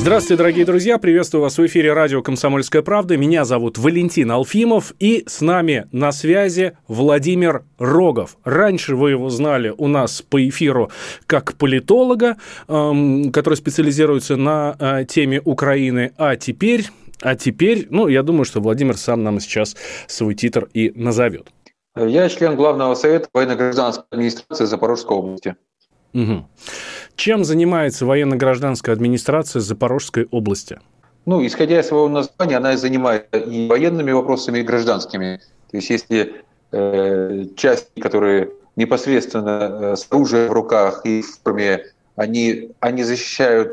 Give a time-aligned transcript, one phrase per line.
[0.00, 0.96] Здравствуйте, дорогие друзья!
[0.96, 3.18] Приветствую вас в эфире радио «Комсомольская правда».
[3.18, 8.38] Меня зовут Валентин Алфимов, и с нами на связи Владимир Рогов.
[8.42, 10.90] Раньше вы его знали у нас по эфиру
[11.26, 16.86] как политолога, эм, который специализируется на э, теме Украины, а теперь...
[17.20, 19.76] А теперь, ну, я думаю, что Владимир сам нам сейчас
[20.06, 21.48] свой титр и назовет.
[21.94, 25.56] Я член Главного совета военно-гражданской администрации Запорожской области.
[26.14, 26.46] Угу.
[27.20, 30.80] Чем занимается военно-гражданская администрация Запорожской области?
[31.26, 35.38] Ну, исходя из своего названия, она занимается и военными вопросами, и гражданскими.
[35.70, 36.36] То есть, если
[36.72, 41.84] э, части, которые непосредственно э, с оружием в руках и в форме,
[42.16, 43.70] они, они защищают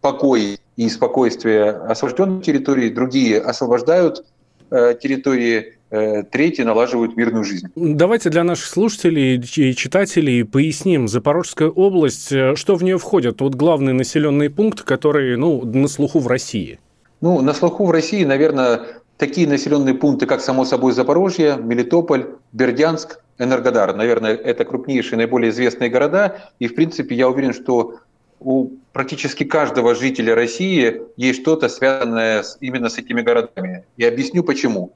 [0.00, 4.24] покой и спокойствие освобожденной территории, другие освобождают
[4.72, 7.68] э, территории третьи налаживают мирную жизнь.
[7.76, 11.06] Давайте для наших слушателей и читателей поясним.
[11.06, 13.40] Запорожская область, э, что в нее входит?
[13.40, 16.78] Вот главный населенный пункт, который ну, на слуху в России.
[17.20, 18.80] Ну, на слуху в России, наверное,
[19.18, 23.94] такие населенные пункты, как, само собой, Запорожье, Мелитополь, Бердянск, Энергодар.
[23.94, 26.50] Наверное, это крупнейшие, наиболее известные города.
[26.58, 27.98] И, в принципе, я уверен, что
[28.40, 33.84] у практически каждого жителя России есть что-то связанное именно с этими городами.
[33.96, 34.92] И объясню почему.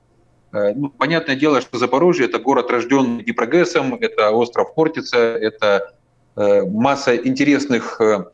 [0.52, 5.92] Э, ну, понятное дело, что Запорожье– это город, рожденный Днепрогэсом, это остров Хортица, это
[6.36, 8.24] э, масса интересных э,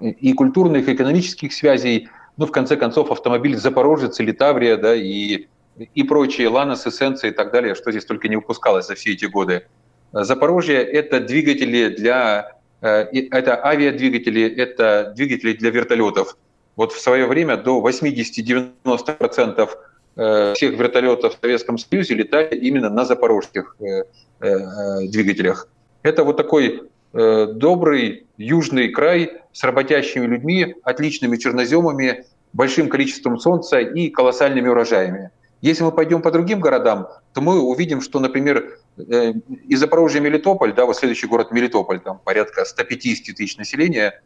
[0.00, 2.08] и культурных, и экономических связей.
[2.36, 5.46] Ну, в конце концов, автомобиль Запорожец или Таврия, да, и,
[5.94, 9.24] и прочие, Ланос, Эссенция и так далее, что здесь только не выпускалось за все эти
[9.24, 9.66] годы.
[10.12, 12.52] Запорожье– это двигатели для
[12.82, 16.36] это авиадвигатели, это двигатели для вертолетов.
[16.76, 19.66] Вот в свое время до 80-90% Э,
[20.16, 24.04] всех вертолетов в Советском Союзе летали именно на запорожских э,
[24.40, 25.68] э, двигателях.
[26.02, 26.82] Это вот такой
[27.12, 35.30] добрый южный край с работящими людьми, отличными черноземами, большим количеством солнца и колоссальными урожаями.
[35.62, 40.84] Если мы пойдем по другим городам, то мы увидим, что, например, из Запорожья Мелитополь, да,
[40.84, 44.20] вот следующий город Мелитополь, там порядка 150 тысяч населения,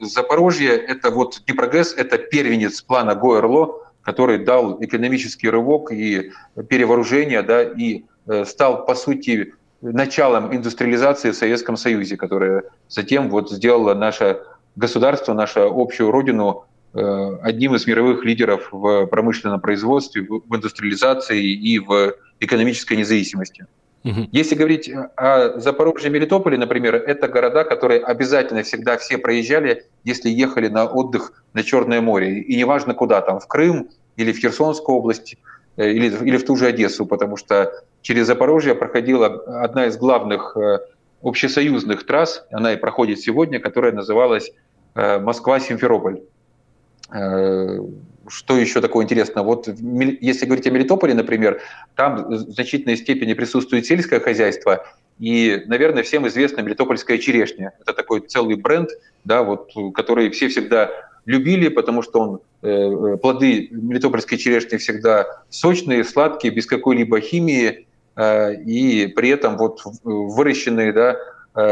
[0.00, 6.32] Запорожье– это вот Днепрогэс, это первенец плана ГОЭРЛО, который дал экономический рывок и
[6.68, 13.50] перевооружение, да, и э, стал, по сути, началом индустриализации в Советском Союзе, которая затем вот
[13.50, 14.40] сделала наше
[14.76, 16.64] государство, нашу общую родину
[16.94, 23.66] э, одним из мировых лидеров в промышленном производстве, в индустриализации и в экономической независимости.
[24.04, 30.68] Если говорить о Запорожье, Мелитополе, например, это города, которые обязательно всегда все проезжали, если ехали
[30.68, 32.40] на отдых на Черное море.
[32.40, 35.36] И неважно куда, там, в Крым или в Херсонскую область,
[35.76, 37.72] э, или, или в ту же Одессу, потому что
[38.02, 39.26] через Запорожье проходила
[39.62, 40.78] одна из главных э,
[41.22, 44.52] общесоюзных трасс, она и проходит сегодня, которая называлась
[44.94, 46.22] э, Москва-Симферополь.
[48.28, 49.42] Что еще такое интересно?
[49.42, 51.60] Вот если говорить о Мелитополе, например,
[51.94, 54.86] там в значительной степени присутствует сельское хозяйство,
[55.18, 57.72] и, наверное, всем известна Мелитопольская черешня.
[57.80, 58.90] Это такой целый бренд,
[59.24, 60.90] да, вот, который все всегда
[61.28, 67.86] любили, потому что он, э, э, плоды мелитопольской черешни всегда сочные, сладкие, без какой-либо химии,
[68.16, 71.16] э, и при этом вот выращенные да,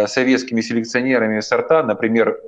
[0.08, 2.40] советскими селекционерами сорта, например,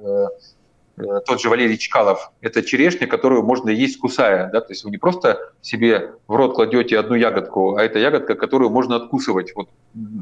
[1.27, 4.99] тот же Валерий Чкалов, это черешня, которую можно есть кусая, да, то есть вы не
[4.99, 9.53] просто себе в рот кладете одну ягодку, а это ягодка, которую можно откусывать.
[9.55, 9.69] Вот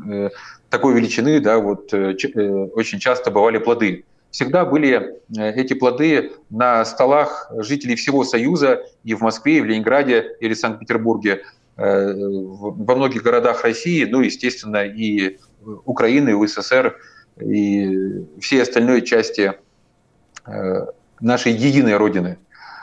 [0.09, 0.31] э,
[0.70, 2.15] такой величины, да, вот э,
[2.75, 4.04] очень часто бывали плоды
[4.36, 9.65] всегда были э, эти плоды на столах жителей всего Союза и в Москве, и в
[9.65, 11.42] Ленинграде или Санкт-Петербурге,
[11.78, 15.39] э, во многих городах России, ну, естественно, и
[15.86, 16.98] Украины, и УССР,
[17.41, 19.54] и всей остальной части э,
[21.21, 22.39] нашей единой Родины.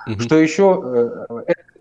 [0.08, 0.20] Угу.
[0.20, 1.26] Что еще?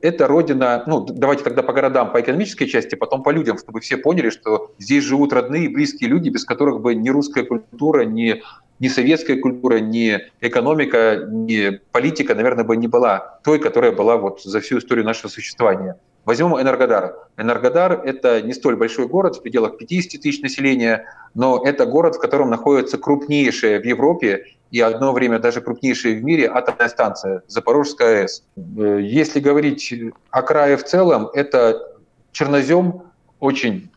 [0.00, 3.96] Это родина, ну давайте тогда по городам, по экономической части, потом по людям, чтобы все
[3.96, 8.42] поняли, что здесь живут родные и близкие люди, без которых бы ни русская культура, ни
[8.80, 14.42] ни советская культура, ни экономика, ни политика, наверное, бы не была той, которая была вот
[14.42, 15.96] за всю историю нашего существования.
[16.24, 17.16] Возьмем Энергодар.
[17.36, 22.20] Энергодар– это не столь большой город, в пределах 50 тысяч населения, но это город, в
[22.20, 28.22] котором находится крупнейшая в Европе и одно время даже крупнейшая в мире атомная станция Запорожская
[28.22, 28.44] АЭС.
[28.56, 29.92] Если говорить
[30.30, 31.98] о крае в целом, это
[32.30, 33.02] чернозем
[33.40, 33.90] очень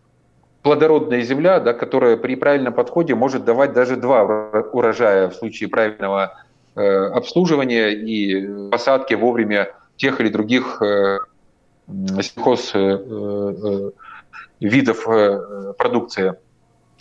[0.64, 4.24] плодородная земля, да, которая при правильном подходе может давать даже два
[4.74, 6.34] урожая в случае правильного
[6.76, 11.20] э, обслуживания и посадки вовремя тех или других э,
[11.88, 13.92] сельхоз э, э,
[14.60, 16.36] видов э, продукции.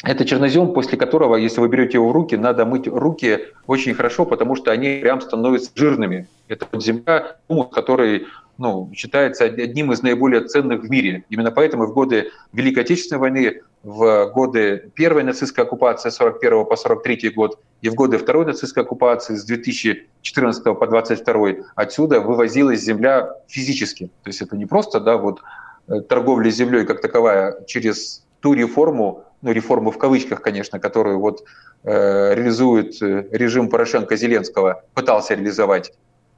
[0.02, 4.26] Это чернозем, после которого, если вы берете его в руки, надо мыть руки очень хорошо,
[4.26, 6.26] потому что они прям становятся жирными.
[6.48, 7.36] Это земля,
[7.72, 8.26] который
[8.58, 11.24] ну, считается одним из наиболее ценных в мире.
[11.30, 16.74] Именно поэтому в годы Великой Отечественной войны, в годы первой нацистской оккупации с 41 по
[16.74, 23.30] 43 год и в годы второй нацистской оккупации с 2014 по 22 отсюда вывозилась земля
[23.46, 24.06] физически.
[24.22, 25.42] То есть это не просто да, вот,
[25.88, 31.44] э, торговля землей как таковая через ту реформу, ну реформу в кавычках, конечно, которую вот
[31.82, 35.92] э, реализует э, режим Порошенко-Зеленского, пытался реализовать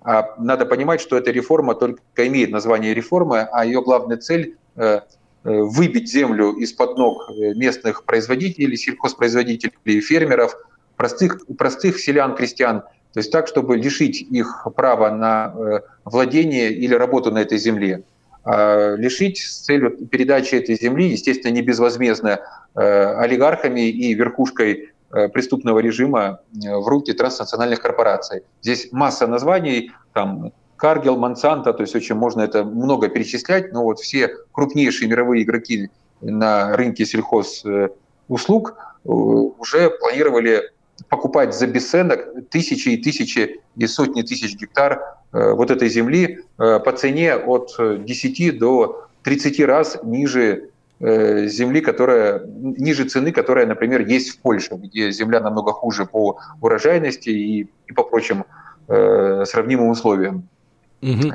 [0.06, 5.00] а надо понимать, что эта реформа только имеет название реформы, а ее главная цель э,
[5.50, 10.56] выбить землю из-под ног э, местных производителей, сельхозпроизводителей, фермеров,
[10.96, 12.82] простых, простых селян, крестьян,
[13.12, 18.02] то есть так, чтобы лишить их права на владение или работу на этой земле.
[18.44, 22.40] А лишить с целью передачи этой земли, естественно, не безвозмездно,
[22.74, 28.42] олигархами и верхушкой Э, преступного режима э, в руки транснациональных корпораций.
[28.60, 33.98] Здесь масса названий, там Каргел, Монсанто, то есть очень можно это много перечислять, но вот
[33.98, 35.90] все крупнейшие мировые игроки
[36.20, 38.74] на рынке сельхозуслуг
[39.04, 40.70] э, уже планировали
[41.08, 47.36] покупать за бесценок тысячи и тысячи и сотни тысяч гектар вот этой земли по цене
[47.36, 54.38] от 10 до 30 раз ниже Э, земли, которая ниже цены, которая, например, есть в
[54.38, 58.46] Польше, где земля намного хуже по урожайности и, и по прочим
[58.88, 60.48] э, сравнимым условиям.
[61.06, 61.32] Угу.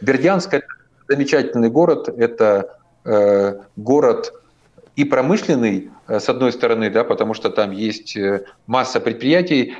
[0.00, 0.66] Бердянск это
[1.08, 4.32] замечательный город, это э, город
[4.96, 8.16] и промышленный, э, с одной стороны, да, потому что там есть
[8.66, 9.74] масса предприятий,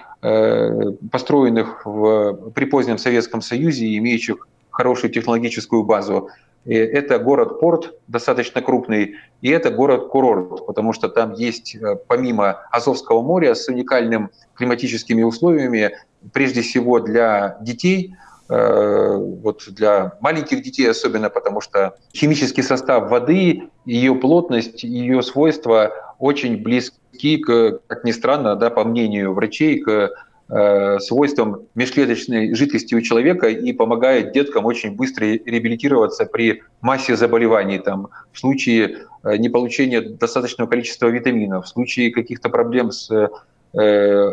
[1.10, 6.28] построенных в, при позднем Советском Союзе, имеющих хорошую технологическую базу.
[6.66, 11.74] Это город-порт достаточно крупный, и это город-курорт, потому что там есть,
[12.06, 15.92] помимо Азовского моря, с уникальными климатическими условиями,
[16.34, 18.14] прежде всего для детей,
[18.50, 26.56] вот для маленьких детей особенно, потому что химический состав воды, ее плотность, ее свойства очень
[26.56, 30.10] близки, к, как ни странно, да, по мнению врачей, к
[30.52, 37.78] Э, свойствам межклеточной жидкости у человека и помогает деткам очень быстро реабилитироваться при массе заболеваний,
[37.78, 43.28] там, в случае э, неполучения достаточного количества витаминов, в случае каких-то проблем с э,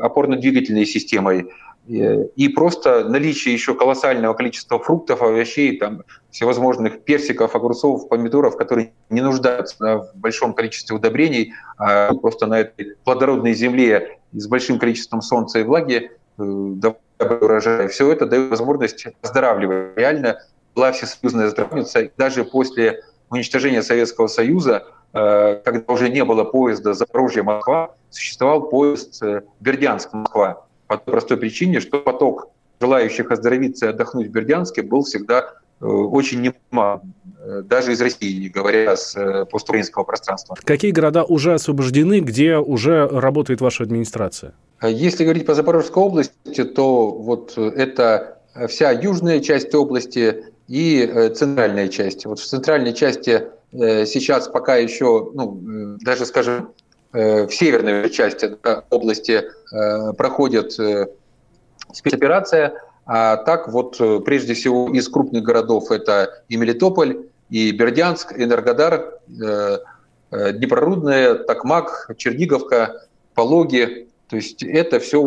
[0.02, 1.52] опорно-двигательной системой.
[1.88, 9.22] И просто наличие еще колоссального количества фруктов, овощей, там, всевозможных персиков, огурцов, помидоров, которые не
[9.22, 15.22] нуждаются да, в большом количестве удобрений, а просто на этой плодородной земле с большим количеством
[15.22, 16.44] солнца и влаги э,
[17.20, 17.88] урожая.
[17.88, 19.98] Все это дает возможность оздоравливать.
[19.98, 20.40] Реально
[20.76, 22.12] была всесоюзная здравница.
[22.18, 29.42] даже после уничтожения Советского Союза, э, когда уже не было поезда Запорожье-Москва, существовал поезд э,
[29.60, 30.67] Бердянск-Москва.
[30.88, 32.50] По той простой причине, что поток
[32.80, 37.02] желающих оздоровиться и отдохнуть в Бердянске был всегда очень немало,
[37.64, 40.56] даже из России, не говоря с постукраинского пространства.
[40.64, 44.54] Какие города уже освобождены, где уже работает ваша администрация?
[44.82, 51.88] Если говорить по Запорожской области, то вот это вся южная часть области и э, центральная
[51.88, 52.26] часть.
[52.26, 56.72] Вот в центральной части э, сейчас пока еще, ну, э, даже, скажем,
[57.18, 58.58] в северной части
[58.92, 59.44] области
[60.18, 60.78] проходит
[61.92, 62.74] спецоперация,
[63.06, 69.20] а так вот прежде всего из крупных городов это и Мелитополь, и Бердянск, Энергодар,
[70.30, 75.20] Днепрорудная, Токмак, Черниговка, Пологи, то есть это все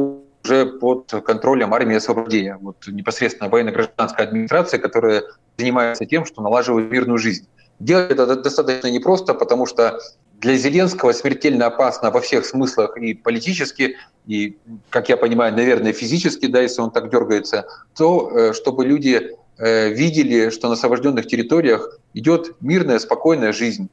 [0.45, 5.25] уже под контролем армии освобождения, вот непосредственно военно-гражданская администрация, которая
[5.59, 7.49] занимается тем, что налаживает мирную жизнь.
[7.79, 9.99] Делать это достаточно непросто, потому что
[10.41, 14.57] для Зеленского смертельно опасно во всех смыслах и политически, и,
[14.89, 17.67] как я понимаю, наверное, физически, да, если он так дергается,
[17.97, 23.89] то э, чтобы люди э, видели, что на освобожденных территориях идет мирная, спокойная жизнь.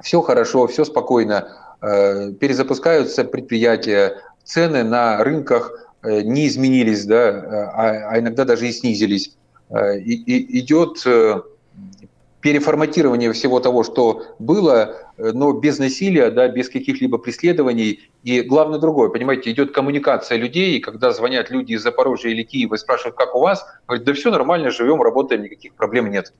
[0.00, 1.48] Все хорошо, все спокойно
[1.80, 9.36] Э, перезапускаются предприятия, цены на рынках не изменились, да, а, а иногда даже и снизились.
[9.70, 11.04] И, и идет
[12.40, 18.10] переформатирование всего того, что было, но без насилия, да, без каких-либо преследований.
[18.22, 22.76] И главное другое, понимаете, идет коммуникация людей, и когда звонят люди из Запорожья или Киева
[22.76, 26.32] и спрашивают, как у вас, говорят, да все нормально, живем, работаем, никаких проблем нет.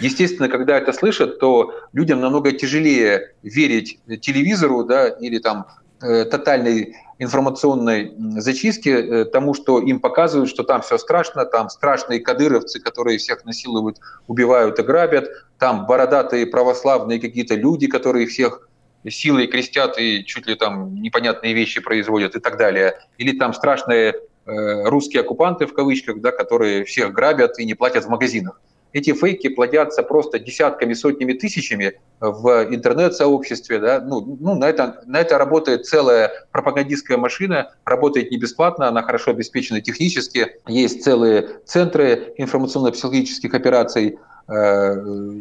[0.00, 5.66] Естественно, когда это слышат, то людям намного тяжелее верить телевизору да, или там
[6.02, 12.20] э, тотальной информационной зачистки э, тому, что им показывают, что там все страшно, там страшные
[12.20, 15.28] кадыровцы, которые всех насилуют, убивают и грабят,
[15.58, 18.68] там бородатые православные какие-то люди, которые всех
[19.08, 22.98] силой крестят и чуть ли там непонятные вещи производят и так далее.
[23.18, 24.14] Или там страшные
[24.46, 28.60] э, русские оккупанты, в кавычках, да, которые всех грабят и не платят в магазинах.
[28.94, 33.80] Эти фейки плодятся просто десятками, сотнями, тысячами в интернет-сообществе.
[33.80, 34.00] Да?
[34.00, 39.32] Ну, ну, на, это, на это работает целая пропагандистская машина, работает не бесплатно, она хорошо
[39.32, 40.60] обеспечена технически.
[40.68, 44.52] Есть целые центры информационно-психологических операций э,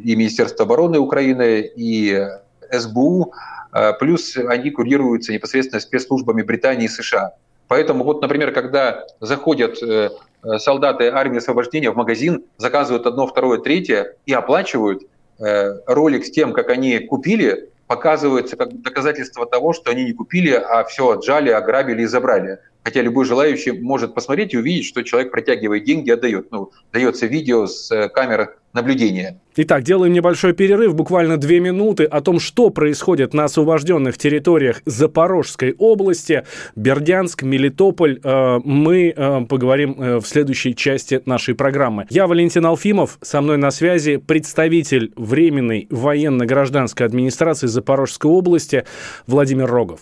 [0.03, 2.27] и Министерства обороны Украины, и
[2.71, 3.33] СБУ,
[3.71, 7.35] э, плюс они курируются непосредственно спецслужбами Британии и США.
[7.67, 10.09] Поэтому вот, например, когда заходят э,
[10.57, 15.03] солдаты армии освобождения в магазин, заказывают одно, второе, третье и оплачивают.
[15.39, 20.51] Э, ролик с тем, как они купили, показывается как доказательство того, что они не купили,
[20.51, 22.59] а все отжали, ограбили и забрали.
[22.83, 26.51] Хотя любой желающий может посмотреть и увидеть, что человек протягивает деньги, отдает.
[26.51, 29.39] Ну, дается видео с э, камер наблюдения.
[29.55, 35.75] Итак, делаем небольшой перерыв, буквально две минуты, о том, что происходит на освобожденных территориях Запорожской
[35.77, 36.43] области,
[36.75, 38.19] Бердянск, Мелитополь.
[38.21, 42.07] Э, мы э, поговорим в следующей части нашей программы.
[42.09, 48.83] Я Валентин Алфимов, со мной на связи представитель Временной военно-гражданской администрации Запорожской области
[49.27, 50.01] Владимир Рогов.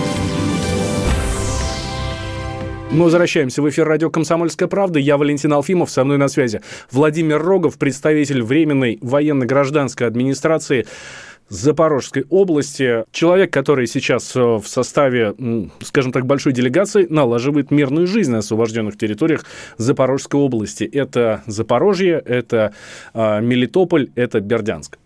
[2.93, 4.99] Мы возвращаемся в эфир радио «Комсомольская правда».
[4.99, 6.59] Я Валентин Алфимов, со мной на связи
[6.91, 10.85] Владимир Рогов, представитель Временной военно-гражданской администрации
[11.47, 13.05] Запорожской области.
[13.11, 15.33] Человек, который сейчас э, в составе,
[15.81, 19.45] скажем так, большой делегации налаживает мирную жизнь на освобожденных территориях
[19.77, 20.83] Запорожской области.
[20.83, 22.73] Это Запорожье, это
[23.13, 24.97] э, Мелитополь, это Бердянск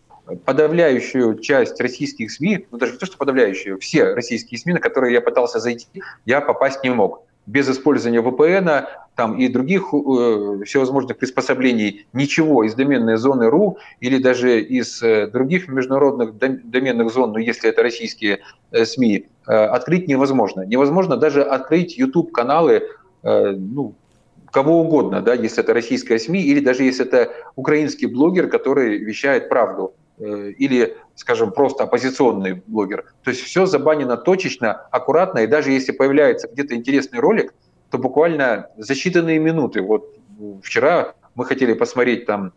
[0.44, 5.14] подавляющую часть российских СМИ, ну даже не то, что подавляющую, все российские СМИ, на которые
[5.14, 5.86] я пытался зайти,
[6.26, 8.86] я попасть не мог без использования VPN
[9.16, 15.28] там, и других э, всевозможных приспособлений ничего из доменной зоны РУ или даже из э,
[15.28, 18.40] других международных доменных зон, ну, если это российские
[18.72, 20.62] э, СМИ, э, открыть невозможно.
[20.62, 22.84] Невозможно даже открыть YouTube-каналы
[23.24, 23.94] э, ну,
[24.52, 29.50] кого угодно, да, если это российская СМИ или даже если это украинский блогер, который вещает
[29.50, 29.94] правду.
[30.18, 33.04] Э, или, скажем, просто оппозиционный блогер.
[33.24, 37.54] То есть все забанено точечно, аккуратно, и даже если появляется где-то интересный ролик,
[37.90, 39.82] то буквально за считанные минуты.
[39.82, 40.16] Вот
[40.64, 42.54] вчера мы хотели посмотреть там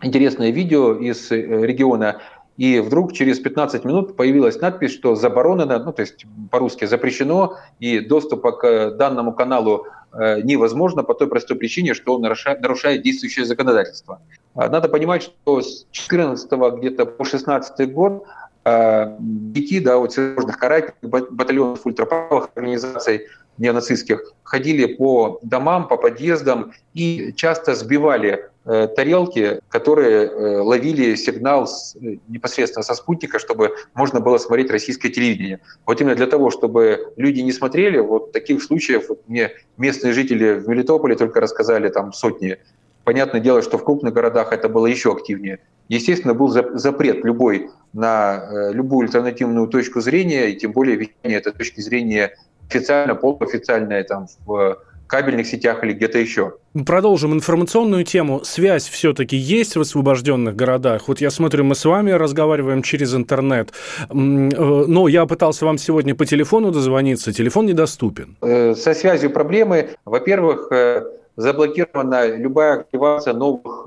[0.00, 2.20] интересное видео из э, региона,
[2.56, 7.98] и вдруг через 15 минут появилась надпись, что заборонено, ну то есть по-русски запрещено, и
[7.98, 14.20] доступа к данному каналу невозможно по той простой причине, что он нарушает, действующее законодательство.
[14.54, 18.26] А, надо понимать, что с 14 где-то по 16 год
[18.64, 23.26] детей, э, да, вот всевозможных карательных батальонов ультраправых организаций
[23.60, 31.68] неонацистских ходили по домам, по подъездам и часто сбивали э, тарелки, которые э, ловили сигнал
[31.68, 35.60] с, э, непосредственно со спутника, чтобы можно было смотреть российское телевидение.
[35.86, 40.68] Вот именно для того, чтобы люди не смотрели, вот таких случаев мне местные жители в
[40.68, 42.56] Мелитополе только рассказали там сотни.
[43.04, 45.60] Понятное дело, что в крупных городах это было еще активнее.
[45.88, 51.80] Естественно, был запрет любой на любую альтернативную точку зрения, и тем более вещание этой точки
[51.80, 52.36] зрения
[52.70, 56.52] официально, полуофициальное там в кабельных сетях или где-то еще.
[56.86, 58.42] Продолжим информационную тему.
[58.44, 61.08] Связь все-таки есть в освобожденных городах.
[61.08, 63.72] Вот я смотрю, мы с вами разговариваем через интернет.
[64.08, 67.32] Э, но я пытался вам сегодня по телефону дозвониться.
[67.32, 68.36] Телефон недоступен.
[68.40, 69.90] Э, со связью проблемы.
[70.04, 71.02] Во-первых, э,
[71.36, 73.86] заблокирована любая активация новых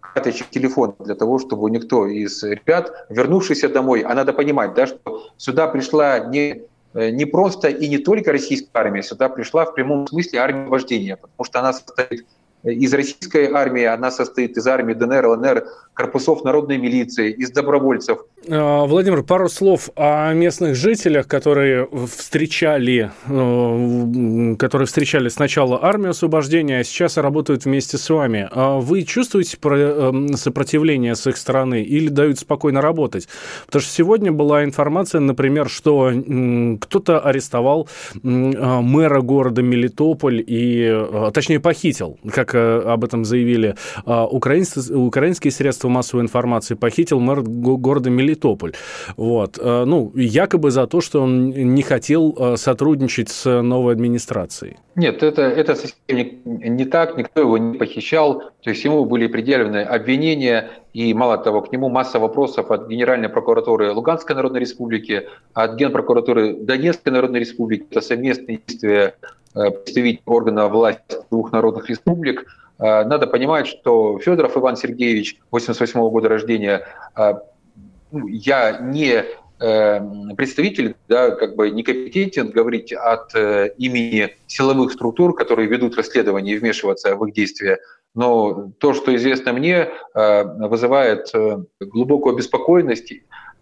[0.00, 5.24] карточек телефона для того, чтобы никто из ребят, вернувшихся домой, а надо понимать, да, что
[5.36, 10.06] сюда пришла не Э, не просто и не только российская армия, сюда пришла в прямом
[10.06, 12.26] смысле армия вождения, потому что она состоит
[12.64, 18.18] из российской армии, она состоит из армии ДНР, ЛНР, корпусов народной милиции, из добровольцев.
[18.48, 26.80] А, Владимир, пару слов о местных жителях, которые встречали, э, которые встречали сначала армию освобождения,
[26.80, 28.48] а сейчас работают вместе с вами.
[28.50, 33.28] А вы чувствуете эм, сопротивление с их стороны или дают спокойно работать?
[33.66, 36.12] Потому что сегодня была информация, например, что
[36.80, 37.88] кто-то арестовал
[38.22, 46.22] мэра города Мелитополь и, э, точнее, похитил, как об этом заявили украинские, украинские средства массовой
[46.22, 48.72] информации, похитил мэр города Мелитополь.
[49.16, 49.58] Вот.
[49.60, 54.76] Э, ну, якобы за то, что он не хотел сотрудничать с новой администрацией.
[54.96, 59.26] Нет, это, это совсем не, не так, никто его не похищал, то есть ему были
[59.26, 65.28] предъявлены обвинения, и мало того, к нему масса вопросов от Генеральной прокуратуры Луганской Народной Республики,
[65.52, 69.16] от Генпрокуратуры Донецкой Народной Республики, это совместные действия
[69.56, 72.46] э, представителей органов власти двух народных республик.
[72.78, 76.86] Э, надо понимать, что Федоров Иван Сергеевич, 88 -го года рождения,
[77.16, 77.34] э,
[78.12, 79.24] ну, я не
[80.36, 87.16] представитель, да, как бы некомпетентен говорить от имени силовых структур, которые ведут расследование и вмешиваться
[87.16, 87.78] в их действия.
[88.14, 93.12] Но то, что известно мне, э, вызывает э, глубокую обеспокоенность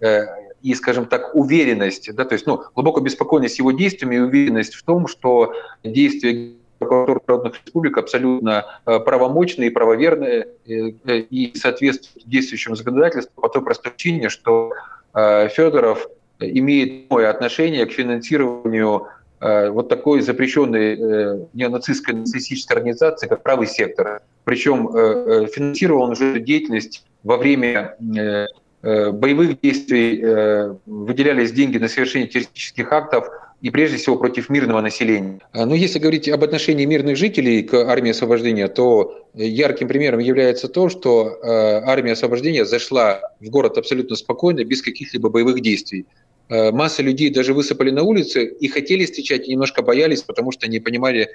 [0.01, 0.27] э,
[0.61, 4.83] и, скажем так, уверенность, да, то есть ну, глубокую беспокойность его действиями и уверенность в
[4.85, 13.49] том, что действия прокуратуры народных республик абсолютно правомочные и правоверные и соответствуют действующему законодательству по
[13.49, 14.73] той простой причине, что
[15.15, 16.09] Федоров
[16.41, 19.09] имеет прямое отношение к финансированию
[19.41, 24.23] вот такой запрещенной неонацистской нацистической организации, как правый сектор.
[24.45, 28.47] Причем э, э, финансировал он уже деятельность во время э,
[28.83, 33.29] боевых действий, выделялись деньги на совершение террористических актов
[33.63, 35.39] и прежде всего против мирного населения.
[35.53, 40.69] А, но если говорить об отношении мирных жителей к армии освобождения, то ярким примером является
[40.69, 46.07] то, что армия освобождения зашла в город абсолютно спокойно, без каких-либо боевых действий.
[46.49, 50.81] Масса людей даже высыпали на улицы и хотели встречать, и немножко боялись, потому что не
[50.81, 51.31] понимали,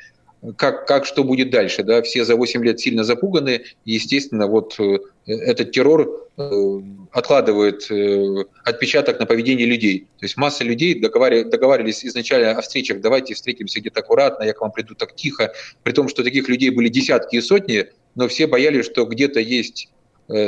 [0.55, 1.83] как, как что будет дальше.
[1.83, 2.01] Да?
[2.01, 9.19] Все за 8 лет сильно запуганы, естественно, вот э, этот террор э, откладывает э, отпечаток
[9.19, 10.07] на поведение людей.
[10.19, 14.71] То есть масса людей договаривались изначально о встречах, давайте встретимся где-то аккуратно, я к вам
[14.71, 15.53] приду так тихо,
[15.83, 19.89] при том, что таких людей были десятки и сотни, но все боялись, что где-то есть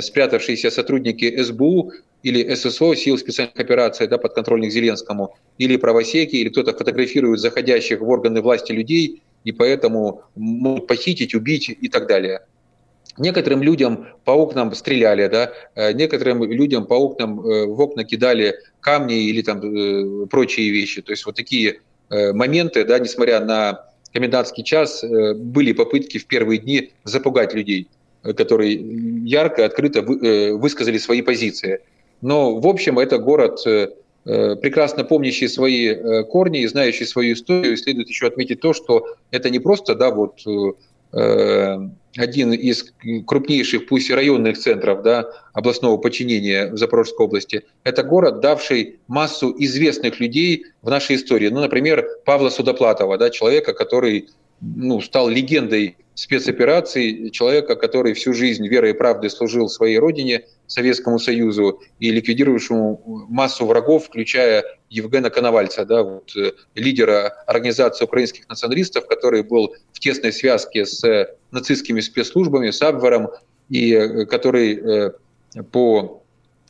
[0.02, 6.74] спрятавшиеся сотрудники СБУ или ССО, сил специальных операций, да, подконтрольных Зеленскому, или правосеки, или кто-то
[6.74, 12.42] фотографирует заходящих в органы власти людей, и поэтому могут похитить, убить и так далее.
[13.18, 18.56] Некоторым людям по окнам стреляли, да, э, некоторым людям по окнам э, в окна кидали
[18.80, 21.02] камни или там э, прочие вещи.
[21.02, 21.82] То есть вот такие
[22.12, 27.88] моменты, да, несмотря на комендантский час, были попытки в первые дни запугать людей,
[28.24, 28.74] которые
[29.26, 31.82] ярко, открыто высказали свои позиции.
[32.22, 33.60] Но, в общем, это город
[34.56, 39.50] прекрасно помнящий свои э, корни и знающий свою историю, следует еще отметить то, что это
[39.50, 42.94] не просто да, вот, э, один из
[43.26, 47.64] крупнейших, пусть и районных центров да, областного подчинения в Запорожской области.
[47.84, 51.50] Это город, давший массу известных людей в нашей истории.
[51.50, 54.30] Ну, например, Павла Судоплатова, да, человека, который
[54.62, 61.18] ну, стал легендой спецопераций, человека, который всю жизнь верой и правдой служил своей родине, Советскому
[61.18, 69.08] Союзу, и ликвидировавшему массу врагов, включая Евгена Коновальца, да, вот, э, лидера Организации украинских националистов,
[69.08, 73.30] который был в тесной связке с нацистскими спецслужбами, с Абвером,
[73.70, 75.12] и э, который э,
[75.72, 76.22] по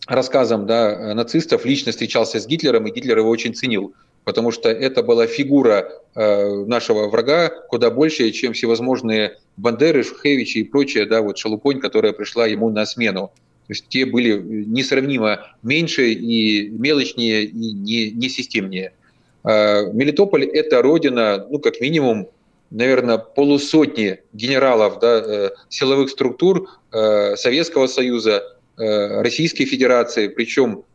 [0.05, 5.03] рассказам да, нацистов лично встречался с Гитлером, и Гитлер его очень ценил потому что это
[5.03, 11.37] была фигура э, нашего врага куда больше, чем всевозможные Бандеры, Шухевичи и прочее, да, вот
[11.37, 13.31] Шалупонь, которая пришла ему на смену.
[13.67, 18.93] То есть те были несравнимо меньше и мелочнее, и не, не системнее.
[19.43, 22.29] Э, Мелитополь– это родина, ну, как минимум,
[22.71, 28.43] наверное, полусотни генералов да, э, силовых структур Советского Союза,
[28.75, 30.85] Российской Федерации, причем,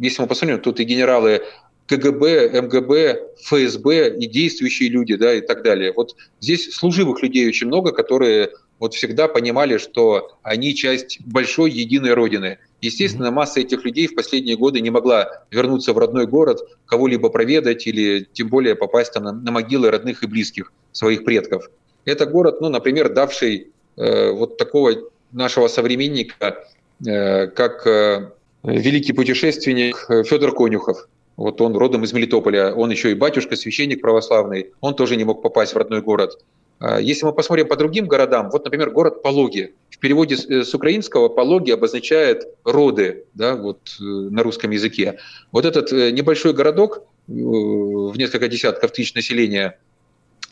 [0.00, 1.42] если мы посмотрим, тут и генералы
[1.86, 5.92] КГБ, МГБ, ФСБ и действующие люди, да, и так далее.
[5.94, 12.14] Вот здесь служивых людей очень много, которые вот всегда понимали, что они часть большой единой
[12.14, 12.58] родины.
[12.80, 17.86] Естественно, масса этих людей в последние годы не могла вернуться в родной город, кого-либо проведать
[17.86, 21.70] или тем более попасть там на, на могилы родных и близких своих предков.
[22.04, 24.92] Это город, ну, например, давший э, вот такого
[25.32, 26.66] нашего современника,
[27.06, 31.08] э, как э, великий путешественник Федор Конюхов.
[31.36, 35.42] Вот он родом из Мелитополя, он еще и батюшка, священник православный, он тоже не мог
[35.42, 36.38] попасть в родной город.
[36.78, 39.74] А, если мы посмотрим по другим городам, вот, например, город Пологи.
[39.90, 45.18] В переводе с украинского Пологи обозначает роды да, вот, на русском языке.
[45.50, 49.78] Вот этот небольшой городок в несколько десятков тысяч населения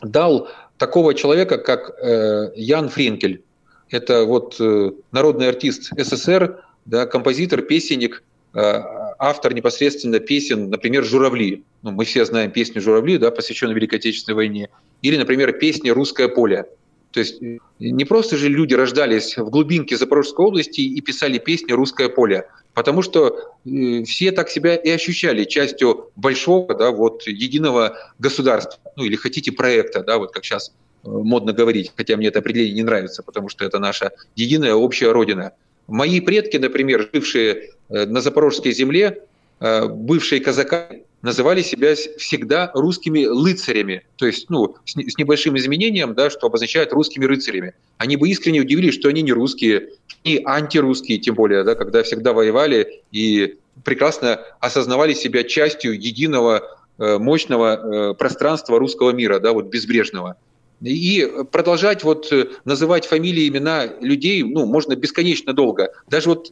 [0.01, 1.93] дал такого человека, как
[2.55, 3.43] Ян Френкель.
[3.89, 4.59] Это вот
[5.11, 8.23] народный артист СССР, да, композитор, песенник,
[9.23, 11.63] автор непосредственно песен, например, «Журавли».
[11.81, 14.69] Ну, мы все знаем песню «Журавли», да, посвященную Великой Отечественной войне.
[15.01, 16.65] Или, например, песни «Русское поле».
[17.11, 21.71] То есть э, не просто же люди рождались в глубинке Запорожской области и писали песни
[21.71, 27.97] «Русское поле», потому что э, все так себя и ощущали частью большого, да, вот, единого
[28.19, 30.69] государства, ну или хотите проекта, да, вот как сейчас
[31.03, 35.11] э, модно говорить, хотя мне это определение не нравится, потому что это наша единая общая
[35.11, 35.53] родина.
[35.87, 39.23] Мои предки, например, жившие на Запорожской земле,
[39.59, 46.47] бывшие казаки, называли себя всегда русскими рыцарями, то есть ну, с, небольшим изменением, да, что
[46.47, 47.73] обозначает русскими рыцарями.
[47.97, 49.89] Они бы искренне удивились, что они не русские,
[50.25, 57.17] не антирусские, тем более, да, когда всегда воевали и прекрасно осознавали себя частью единого э,
[57.17, 60.35] мощного э, пространства русского мира, да, вот безбрежного.
[60.83, 65.91] И продолжать вот э, называть фамилии, имена людей, ну, можно бесконечно долго.
[66.07, 66.51] Даже вот,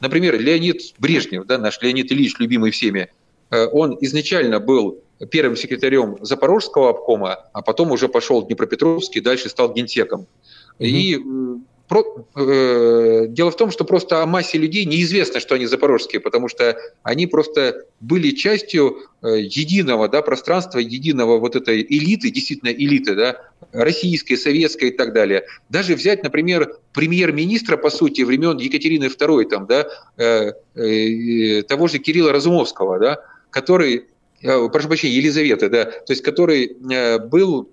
[0.00, 3.08] например, Леонид Брежнев, да, наш Леонид Ильич, любимый всеми,
[3.50, 9.48] Э, он изначально был первым секретарем Запорожского обкома, а потом уже пошел в Днепропетровский, дальше
[9.48, 10.26] стал генсеком.
[10.78, 10.86] Mm-hmm.
[10.86, 11.18] И
[11.88, 16.48] про, э, дело в том, что просто о массе людей неизвестно, что они запорожские, потому
[16.48, 23.14] что они просто были частью э, единого да, пространства, единого вот этой элиты, действительно элиты,
[23.14, 23.36] да,
[23.72, 25.44] российской, советской и так далее.
[25.70, 31.98] Даже взять, например, премьер-министра, по сути, времен Екатерины II, там, да, э, э, того же
[31.98, 34.04] Кирилла Разумовского, да, который,
[34.42, 37.70] э, прошу прощения, Елизаветы, да, то есть который э, был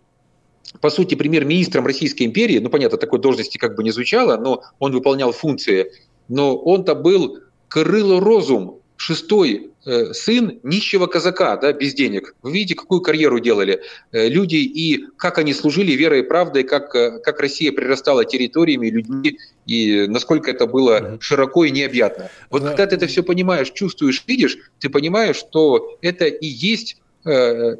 [0.82, 4.92] по сути, премьер-министром Российской империи, ну, понятно, такой должности как бы не звучало, но он
[4.92, 5.92] выполнял функции,
[6.28, 12.36] но он-то был Крыло Розум, шестой э, сын нищего казака, да, без денег.
[12.42, 16.96] Вы видите, какую карьеру делали э, люди и как они служили верой и правдой, как,
[16.96, 22.30] э, как Россия прирастала территориями, людьми, и насколько это было широко и необъятно.
[22.50, 22.70] Вот да.
[22.70, 26.98] когда ты это все понимаешь, чувствуешь, видишь, ты понимаешь, что это и есть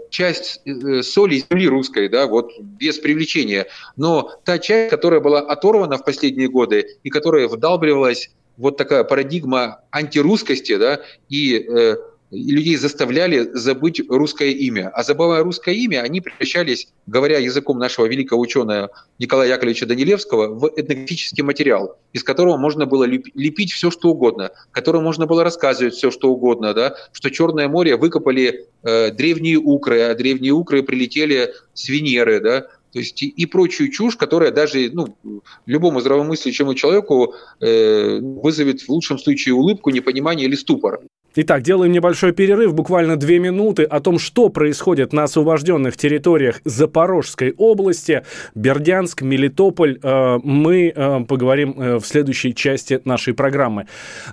[0.10, 0.62] часть
[1.02, 3.68] соли земли русской, да, вот без привлечения.
[3.96, 9.82] Но та часть, которая была оторвана в последние годы и которая вдалбливалась вот такая парадигма
[9.92, 11.98] антирусскости, да, и, э,
[12.32, 14.90] людей заставляли забыть русское имя.
[14.90, 20.72] А забывая русское имя, они превращались, говоря языком нашего великого ученого Николая Яковлевича Данилевского, в
[20.76, 26.12] этнографический материал, из которого можно было лепить все, что угодно, которому можно было рассказывать все,
[26.12, 31.90] что угодно, да, что Черное море выкопали э, древние укры, а древние укры прилетели с
[31.90, 35.18] Венеры, да, то есть и, прочую чушь, которая даже ну,
[35.66, 41.02] любому здравомыслящему человеку э, вызовет в лучшем случае улыбку, непонимание или ступор.
[41.38, 47.54] Итак, делаем небольшой перерыв, буквально две минуты, о том, что происходит на освобожденных территориях Запорожской
[47.58, 48.24] области,
[48.56, 50.00] Бердянск, Мелитополь.
[50.02, 53.88] Э, мы э, поговорим э, в следующей части нашей программы.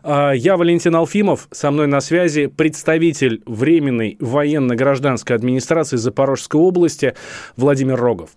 [0.05, 7.15] Я Валентин Алфимов, со мной на связи представитель Временной военно-гражданской администрации Запорожской области
[7.57, 8.31] Владимир Рогов.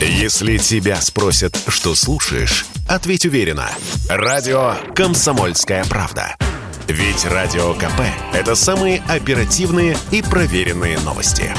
[0.00, 3.68] Если тебя спросят, что слушаешь, ответь уверенно.
[4.08, 6.36] Радио «Комсомольская правда».
[6.88, 8.00] Ведь Радио КП–
[8.32, 11.52] это самые оперативные и проверенные новости.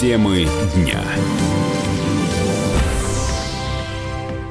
[0.00, 1.02] Темы дня.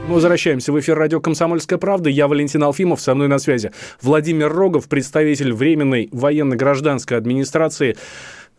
[0.08, 2.12] Мы возвращаемся в эфир радио «Комсомольская правда».
[2.12, 7.97] Я Валентин Алфимов, со мной на связи Владимир Рогов, представитель Временной военно-гражданской администрации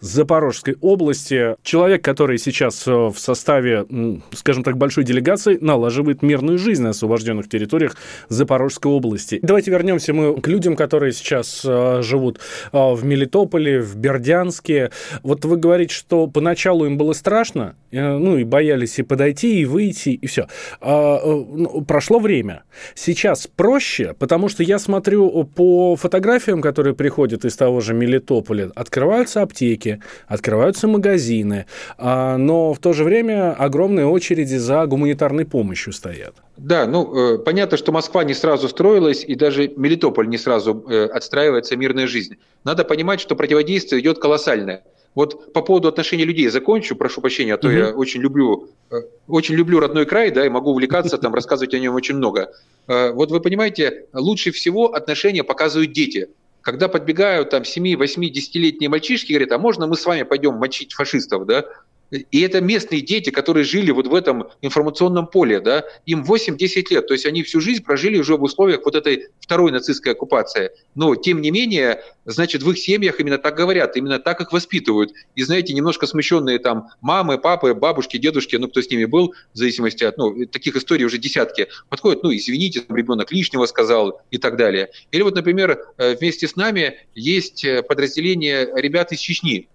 [0.00, 1.56] Запорожской области.
[1.62, 3.86] Человек, который сейчас э, в составе,
[4.32, 7.96] скажем так, большой делегации, налаживает мирную жизнь на освобожденных территориях
[8.28, 9.38] Запорожской области.
[9.42, 12.40] Давайте вернемся мы к людям, которые сейчас э, живут
[12.72, 14.90] э, в Мелитополе, в Бердянске.
[15.22, 20.10] Вот вы говорите, что поначалу им было страшно, ну и боялись и подойти, и выйти,
[20.10, 20.48] и все.
[20.80, 22.64] А, ну, прошло время.
[22.94, 29.42] Сейчас проще, потому что я смотрю по фотографиям, которые приходят из того же Мелитополя, открываются
[29.42, 29.83] аптеки,
[30.26, 31.66] открываются магазины,
[31.98, 36.34] а, но в то же время огромные очереди за гуманитарной помощью стоят.
[36.56, 41.06] Да, ну, э, понятно, что Москва не сразу строилась, и даже Мелитополь не сразу э,
[41.06, 42.36] отстраивается мирная жизнь.
[42.62, 44.84] Надо понимать, что противодействие идет колоссальное.
[45.14, 47.76] Вот по поводу отношений людей закончу, прошу прощения, а то угу.
[47.76, 51.78] я очень люблю, э, очень люблю родной край, да, и могу увлекаться, там, рассказывать о
[51.78, 52.52] нем очень много.
[52.86, 56.28] Вот вы понимаете, лучше всего отношения показывают дети.
[56.64, 60.94] Когда подбегают там 7, 8, 10-летние мальчишки, говорят, а можно мы с вами пойдем мочить
[60.94, 61.66] фашистов, да?
[62.14, 67.06] И это местные дети, которые жили вот в этом информационном поле, да, им 8-10 лет,
[67.06, 70.70] то есть они всю жизнь прожили уже в условиях вот этой второй нацистской оккупации.
[70.94, 75.12] Но, тем не менее, значит, в их семьях именно так говорят, именно так их воспитывают.
[75.34, 79.58] И, знаете, немножко смущенные там мамы, папы, бабушки, дедушки, ну, кто с ними был, в
[79.58, 84.56] зависимости от, ну, таких историй уже десятки, подходят, ну, извините, ребенок лишнего сказал и так
[84.56, 84.90] далее.
[85.10, 89.68] Или вот, например, э, вместе с нами есть э, подразделение ребят из Чечни,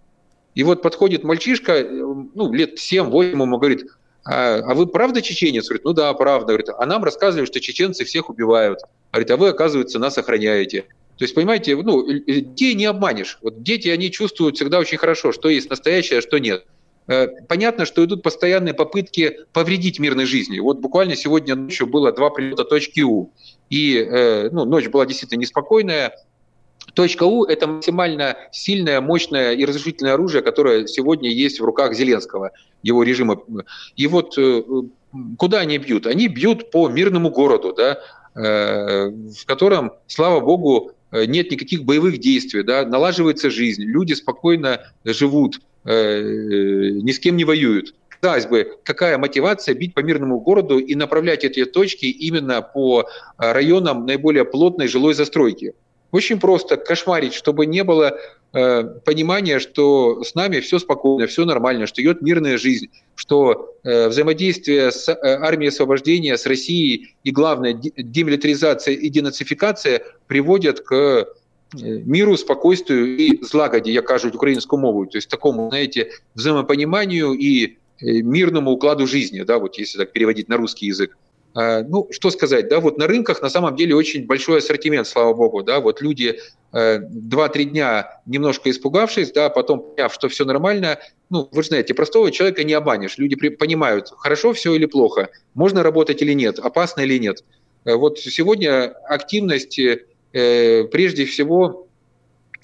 [0.55, 3.85] и вот подходит мальчишка, э, ну, лет 7-8, ему говорит,
[4.25, 5.67] а, а вы правда чеченец?
[5.67, 6.47] Говорит, ну да, правда.
[6.47, 8.79] Говорит, а нам рассказывали, что чеченцы всех убивают.
[9.11, 10.85] Говорит, а вы, оказывается, нас охраняете.
[11.17, 13.39] То есть, понимаете, ну, детей не обманешь.
[13.41, 16.65] Вот дети, они чувствуют всегда очень хорошо, что есть настоящее, а что нет.
[17.07, 20.59] Э, понятно, что идут постоянные попытки повредить мирной жизни.
[20.59, 23.31] Вот буквально сегодня ночью было два прилета точки У.
[23.69, 26.15] И э, ну, ночь была действительно неспокойная.
[26.93, 32.51] Точка У– это максимально сильное, мощное и разрушительное оружие, которое сегодня есть в руках Зеленского,
[32.83, 33.41] его режима.
[33.95, 34.63] И вот э,
[35.37, 36.07] куда они бьют?
[36.07, 37.99] Они бьют по мирному городу, да,
[38.35, 45.59] э, в котором, слава богу, нет никаких боевых действий, да, налаживается жизнь, люди спокойно живут,
[45.85, 47.95] э, ни с кем не воюют.
[48.21, 54.05] Казалось бы, какая мотивация бить по мирному городу и направлять эти точки именно по районам
[54.05, 55.73] наиболее плотной жилой застройки?
[56.11, 58.17] Очень просто кошмарить, чтобы не было
[58.53, 64.07] э, понимания, что с нами все спокойно, все нормально, что идет мирная жизнь, что э,
[64.07, 71.25] взаимодействие с э, армией освобождения, с Россией и, главное, демилитаризация и денацификация приводят к э,
[71.75, 78.23] миру, спокойствию и злагоді, як кажуть українською мовою, то есть такому, знаете, взаимопониманию и э,
[78.23, 81.17] мирному укладу жизни, да, вот если так переводить на русский язык.
[81.55, 85.33] А, ну, что сказать, да, вот на рынках на самом деле очень большой ассортимент, слава
[85.33, 86.39] богу, да, вот люди
[86.73, 91.93] 2-3 э, дня немножко испугавшись, да, потом поняв, что все нормально, ну, вы же знаете,
[91.95, 97.01] простого человека не обманешь, люди понимают, хорошо все или плохо, можно работать или нет, опасно
[97.01, 97.43] или нет.
[97.85, 101.87] Э, вот сегодня активность э, прежде всего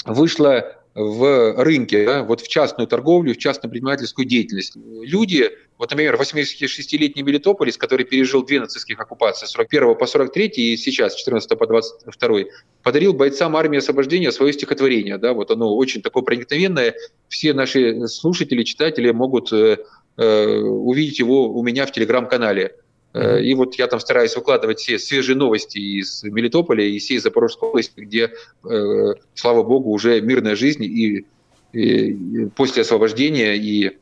[0.05, 4.77] вышла в рынке, да, вот в частную торговлю, в частную предпринимательскую деятельность.
[4.77, 11.15] Люди, вот, например, 86-летний Мелитополис, который пережил две нацистских оккупации, 41 по 43 и сейчас,
[11.15, 12.39] 14 по 22,
[12.81, 15.17] подарил бойцам армии освобождения свое стихотворение.
[15.17, 16.95] Да, вот оно очень такое проникновенное.
[17.27, 19.77] Все наши слушатели, читатели могут э,
[20.15, 22.73] э увидеть его у меня в телеграм-канале.
[23.15, 27.69] Э, и вот я там стараюсь выкладывать все свежие новости из Мелитополя и всей Запорожской
[27.69, 28.31] области, где,
[28.69, 31.25] э, слава богу, уже мирная жизнь и,
[31.71, 33.97] и после освобождения, и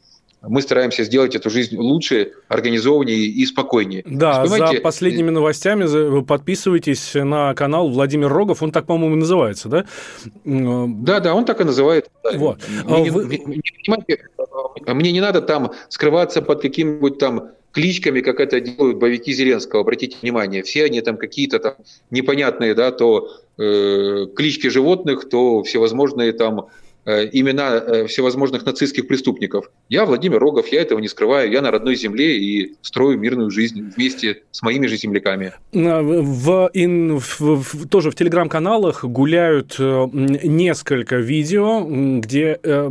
[0.45, 4.03] мы стараемся сделать эту жизнь лучше, организованнее и спокойнее.
[4.05, 9.85] Да, за последними новостями подписывайтесь на канал Владимир Рогов, он так, по-моему, называется, да?
[10.43, 12.09] Да, да, он так и называет.
[12.35, 12.59] Вот.
[12.85, 13.37] Мне, Вы...
[13.37, 19.81] не, мне не надо там скрываться под каким-нибудь там кличками, как это делают боевики Зеленского.
[19.81, 21.73] Обратите внимание, все они там какие-то там
[22.11, 29.69] непонятные, да, то э, клички животных, то всевозможные там Э, имена э, всевозможных нацистских преступников.
[29.89, 33.91] Я Владимир Рогов, я этого не скрываю, я на родной земле и строю мирную жизнь
[33.95, 35.53] вместе с моими же земляками.
[35.73, 41.85] В, ин, в, в, тоже в телеграм-каналах гуляют э, несколько видео,
[42.19, 42.89] где э,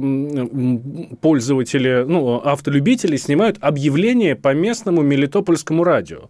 [1.21, 6.29] пользователи, ну, автолюбители снимают объявления по местному мелитопольскому радио.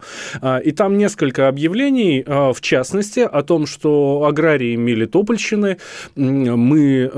[0.64, 5.79] И там несколько объявлений, в частности, о том, что аграрии Мелитопольщины
[6.14, 7.11] мы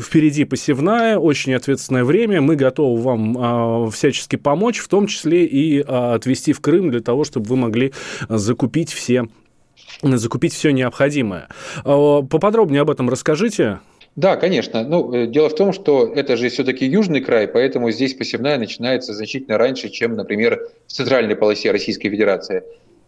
[0.00, 2.40] впереди посевная, очень ответственное время.
[2.40, 7.00] Мы готовы вам а, всячески помочь, в том числе и а, отвезти в Крым для
[7.00, 7.92] того, чтобы вы могли
[8.28, 9.26] закупить все
[10.02, 11.48] закупить все необходимое.
[11.84, 13.80] А, поподробнее об этом расскажите.
[14.16, 14.84] Да, конечно.
[14.84, 19.12] Ну, э, дело в том, что это же все-таки южный край, поэтому здесь посевная начинается
[19.12, 22.62] значительно раньше, чем, например, в центральной полосе Российской Федерации.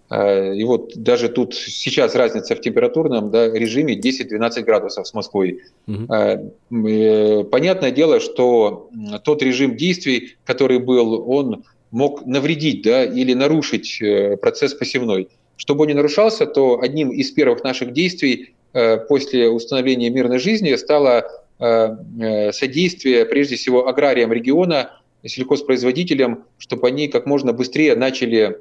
[0.09, 5.63] А, и вот даже тут сейчас разница в температурном да, режиме 10-12 градусов с Москвой.
[5.87, 7.45] Угу.
[7.51, 8.91] Понятное дело, что
[9.25, 15.29] тот режим действий, который был, он мог навредить да, или нарушить э, процесс посевной.
[15.57, 20.75] Чтобы он не нарушался, то одним из первых наших действий э, после установления мирной жизни
[20.75, 21.25] стало
[21.59, 24.91] содействие, прежде всего, аграриям региона,
[25.25, 28.61] сельхозпроизводителям, чтобы они как можно быстрее начали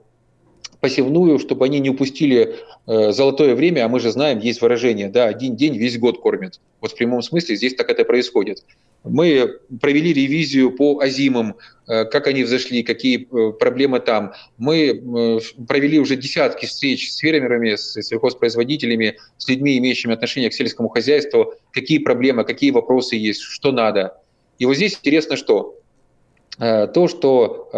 [0.85, 5.25] посевную, чтобы они не упустили э, золотое время, а мы же знаем, есть выражение, да,
[5.25, 6.61] один день весь год кормят.
[6.79, 8.63] Вот в прямом смысле здесь так это происходит.
[9.03, 11.55] Мы провели ревизию по озимам,
[11.87, 14.33] э, как они взошли, какие э, проблемы там.
[14.59, 20.53] Мы э, провели уже десятки встреч с фермерами, с сельхозпроизводителями, с людьми, имеющими отношение к
[20.53, 24.21] сельскому хозяйству, какие проблемы, какие вопросы есть, что надо.
[24.59, 25.79] И вот здесь интересно что?
[26.57, 27.69] То, что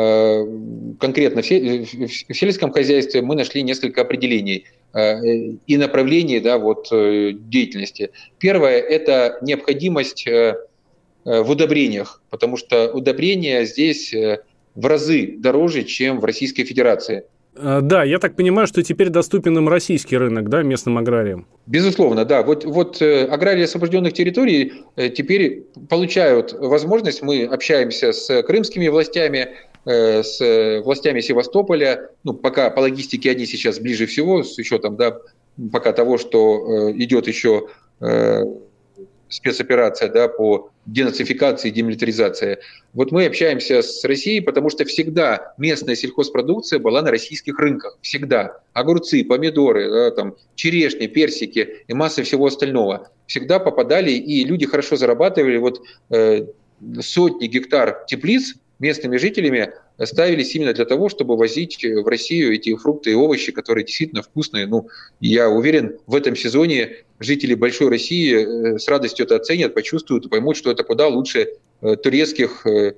[0.99, 4.65] конкретно в сельском хозяйстве мы нашли несколько определений
[5.65, 8.11] и направлений да, вот, деятельности.
[8.37, 10.27] Первое– это необходимость
[11.27, 14.43] Э, в удобрениях, потому что удобрения здесь э,
[14.75, 17.25] в разы дороже, чем в Российской Федерации.
[17.57, 21.47] Э, да, я так понимаю, что теперь доступен им российский рынок, да, местным аграриям?
[21.65, 22.43] Безусловно, да.
[22.43, 29.49] Вот, вот аграрии освобожденных территорий теперь получают возможность, мы общаемся с крымскими властями,
[29.85, 35.17] с властями Севастополя, ну, пока по логистике они сейчас ближе всего, с учетом, да,
[35.71, 37.67] пока того, что идет еще
[39.29, 42.59] спецоперация да, по денацификации и демилитаризации.
[42.93, 47.97] Вот мы общаемся с Россией, потому что всегда местная сельхозпродукция была на российских рынках.
[48.01, 48.59] Всегда.
[48.73, 53.09] Огурцы, помидоры, да, там, черешни, персики и масса всего остального.
[53.25, 55.57] Всегда попадали, и люди хорошо зарабатывали.
[55.57, 56.45] Вот э,
[57.01, 63.11] сотни гектар теплиц местными жителями ставились именно для того, чтобы возить в Россию эти фрукты
[63.11, 64.67] и овощи, которые действительно вкусные.
[64.67, 70.25] Ну, я уверен, в этом сезоне жители большой России э, с радостью это оценят, почувствуют
[70.25, 72.93] и поймут, что это куда лучше э, турецких, э,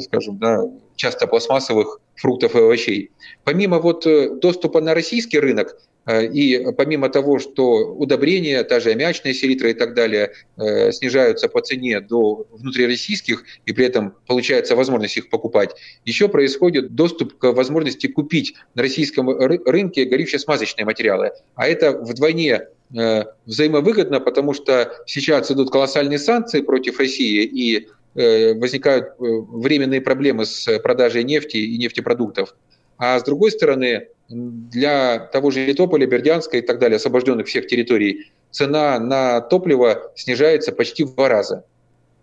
[0.00, 0.62] скажем, да,
[0.96, 3.10] часто пластмассовых фруктов и овощей.
[3.44, 4.06] Помимо вот
[4.40, 9.74] доступа на российский рынок, Э, и помимо того, что удобрения, та же аммиачная селитра и
[9.74, 15.76] так далее, э, снижаются по цене до внутрироссийских, и при этом получается возможность их покупать,
[16.04, 21.30] еще происходит доступ к возможности купить на российском рынке горюче-смазочные материалы.
[21.54, 22.62] А это вдвойне
[22.96, 30.78] э, взаимовыгодно, потому что сейчас идут колоссальные санкции против России, и возникают временные проблемы с
[30.80, 32.54] продажей нефти и нефтепродуктов.
[32.98, 38.30] А с другой стороны, для того же Литополя, Бердянска и так далее, освобожденных всех территорий,
[38.50, 41.64] цена на топливо снижается почти в два раза.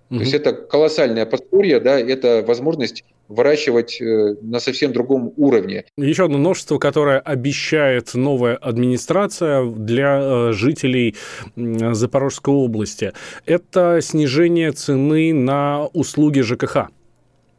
[0.09, 0.17] Угу.
[0.17, 5.85] То есть это колоссальное подспорье, да, это возможность выращивать э, на совсем другом уровне.
[5.97, 11.15] Еще одно множество, которое обещает новая администрация для э, жителей
[11.55, 13.13] Запорожской области,
[13.45, 16.89] это снижение цены на услуги ЖКХ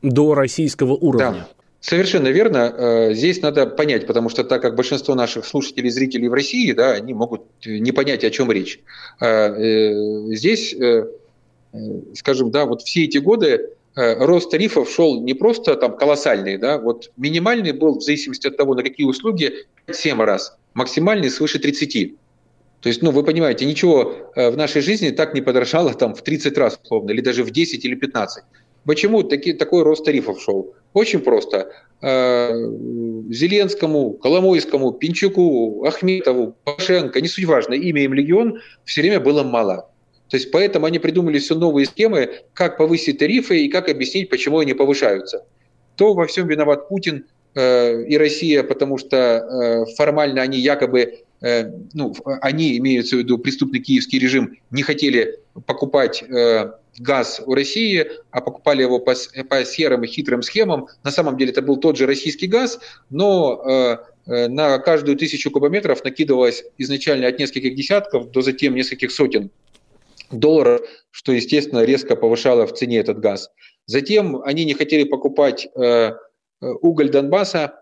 [0.02, 1.30] до российского уровня.
[1.30, 1.59] Да.
[1.80, 2.74] Совершенно верно.
[2.76, 6.72] Э, здесь надо понять, потому что так как большинство наших слушателей и зрителей в России,
[6.72, 8.80] да, они могут не понять, о чем речь.
[9.18, 10.76] Э, э, здесь,
[12.14, 17.10] скажем, да, вот все эти годы рост тарифов шел не просто там колоссальный, да, вот
[17.16, 19.52] минимальный был в зависимости от того, на какие услуги,
[19.90, 22.14] 7 раз, максимальный свыше 30.
[22.80, 26.56] То есть, ну, вы понимаете, ничего в нашей жизни так не подорожало там в 30
[26.56, 28.44] раз, условно, или даже в 10 или 15.
[28.84, 30.74] Почему таки, такой рост тарифов шел?
[30.92, 31.70] Очень просто.
[32.02, 32.50] Э,
[33.30, 39.90] Зеленскому, Коломойскому, Пинчуку, Ахметову, Пашенко, не суть важно, имя им легион, все время было мало.
[40.30, 44.60] То есть поэтому они придумали все новые схемы, как повысить тарифы и как объяснить, почему
[44.60, 45.44] они повышаются.
[45.96, 52.14] То во всем виноват Путин э, и Россия, потому что э, формально они якобы ну,
[52.42, 56.22] они, имеются в виду преступный киевский режим, не хотели покупать
[56.98, 59.14] газ у России, а покупали его по,
[59.48, 60.88] по серым и хитрым схемам.
[61.04, 65.50] На самом деле это был тот же российский газ, но э, э, на каждую тысячу
[65.50, 69.50] кубометров накидывалось изначально от нескольких десятков до затем нескольких сотен
[70.30, 73.50] долларов, что, естественно, резко повышало в цене этот газ.
[73.86, 76.12] Затем они не хотели покупать э, э
[76.82, 77.79] уголь Донбасса,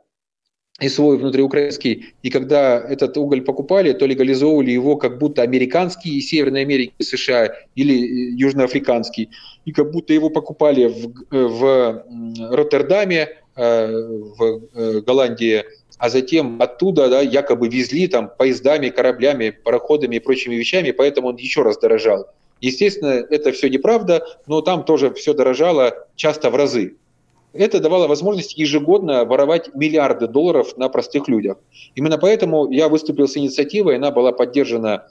[0.81, 2.15] и свой внутриукраинский.
[2.23, 7.53] И когда этот уголь покупали, то легализовывали его как будто американский из Северной Америки, США
[7.75, 9.31] или э, южноафриканский.
[9.65, 12.05] И как будто его покупали в, э, в
[12.55, 15.65] Роттердаме, э, в Голландии,
[15.99, 21.37] а затем оттуда да, якобы везли там поездами, кораблями, пароходами и прочими вещами, поэтому он
[21.37, 22.29] еще раз дорожал.
[22.61, 26.95] Естественно, это все неправда, но там тоже все дорожало часто в разы.
[27.59, 31.59] Это давало возможность ежегодно воровать миллиарды долларов на простых людях.
[31.97, 35.09] Именно поэтому я выступил с инициативой, она была поддержана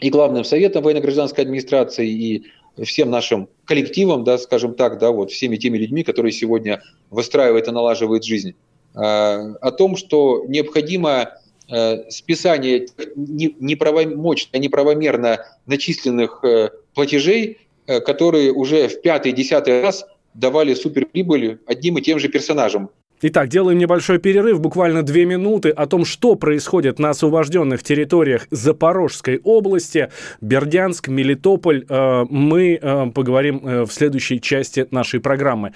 [0.00, 2.44] и главным советом военно-гражданской администрации, и
[2.84, 7.72] всем нашим коллективом, да, скажем так, да, вот всеми теми людьми, которые сегодня выстраивают и
[7.72, 8.54] налаживают жизнь,
[8.94, 11.32] э, о том, что необходимо
[11.68, 21.98] э, списание неправомочно, неправомерно начисленных э, платежей, которые уже в пятый-десятый раз давали суперприбыль одним
[21.98, 22.90] и тем же персонажам.
[23.24, 29.40] Итак, делаем небольшой перерыв, буквально две минуты, о том, что происходит на освобожденных территориях Запорожской
[29.44, 30.10] области,
[30.40, 31.84] Бердянск, Мелитополь.
[31.88, 35.72] Э, мы э, поговорим э, в следующей части нашей программы.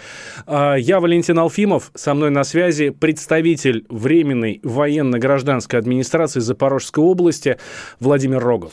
[0.49, 7.59] Я Валентин Алфимов, со мной на связи представитель Временной военно-гражданской администрации Запорожской области
[8.01, 8.73] Владимир Рогов.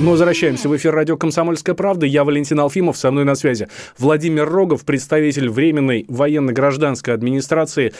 [0.00, 2.06] Мы возвращаемся в эфир радио «Комсомольская правда».
[2.06, 3.66] Я Валентин Алфимов, со мной на связи
[3.98, 7.92] Владимир Рогов, представитель Временной военно-гражданской администрации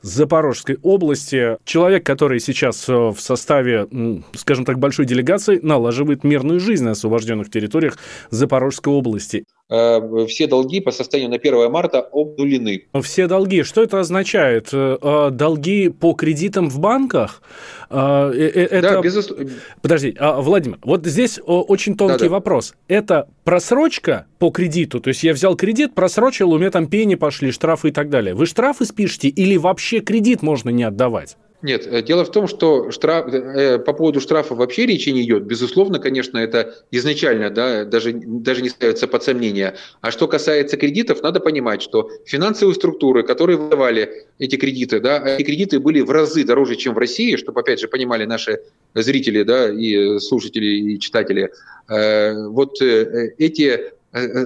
[0.00, 1.58] Запорожской области.
[1.64, 3.86] Человек, который сейчас э, в составе,
[4.34, 7.98] скажем так, большой делегации, налаживает мирную жизнь на освобожденных территориях
[8.30, 9.44] Запорожской области.
[9.70, 12.84] Э, все долги по состоянию на 1 марта обнулены.
[13.02, 13.62] Все долги.
[13.62, 14.68] Что это означает?
[14.72, 17.42] Э, долги по кредитам в банках?
[17.88, 18.80] Это...
[18.82, 19.50] Да, безусловно.
[19.80, 22.30] Подожди, а, Владимир, вот здесь очень тонкий да, да.
[22.30, 22.74] вопрос.
[22.88, 25.00] Это просрочка по кредиту?
[25.00, 28.34] То есть я взял кредит, просрочил, у меня там пени пошли, штрафы и так далее.
[28.34, 31.36] Вы штрафы спишете или вообще кредит можно не отдавать?
[31.64, 35.44] Нет, э, дело в том, что штраф, э, по поводу штрафа вообще речи не идет.
[35.44, 39.74] Безусловно, конечно, это изначально да, даже, даже не ставится под сомнение.
[40.02, 45.42] А что касается кредитов, надо понимать, что финансовые структуры, которые выдавали эти кредиты, да, эти
[45.42, 48.60] кредиты были в разы дороже, чем в России, чтобы, опять же, понимали наши
[48.92, 51.50] зрители, да, и слушатели, и читатели.
[51.88, 53.80] Э, вот эти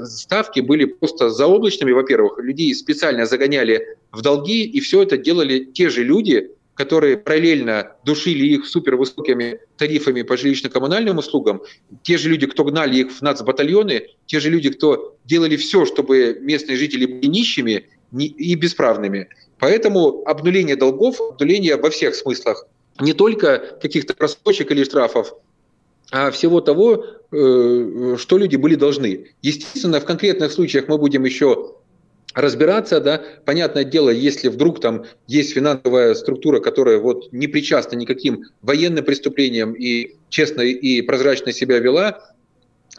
[0.04, 2.38] ставки были просто заоблачными, во-первых.
[2.38, 8.46] Людей специально загоняли в долги, и все это делали те же люди, которые параллельно душили
[8.46, 11.60] их супервысокими тарифами по жилищно-коммунальным услугам,
[12.04, 16.38] те же люди, кто гнали их в нацбатальоны, те же люди, кто делали все, чтобы
[16.40, 19.28] местные жители были нищими и бесправными.
[19.58, 22.64] Поэтому обнуление долгов, обнуление во всех смыслах,
[23.00, 25.34] не только каких-то просрочек или штрафов,
[26.12, 29.26] а всего того, э, что люди были должны.
[29.42, 31.74] Естественно, в конкретных случаях мы будем еще
[32.34, 38.44] разбираться, да, понятное дело, если вдруг там есть финансовая структура, которая вот не причастна никаким
[38.62, 42.34] военным преступлениям и честно и прозрачно себя вела,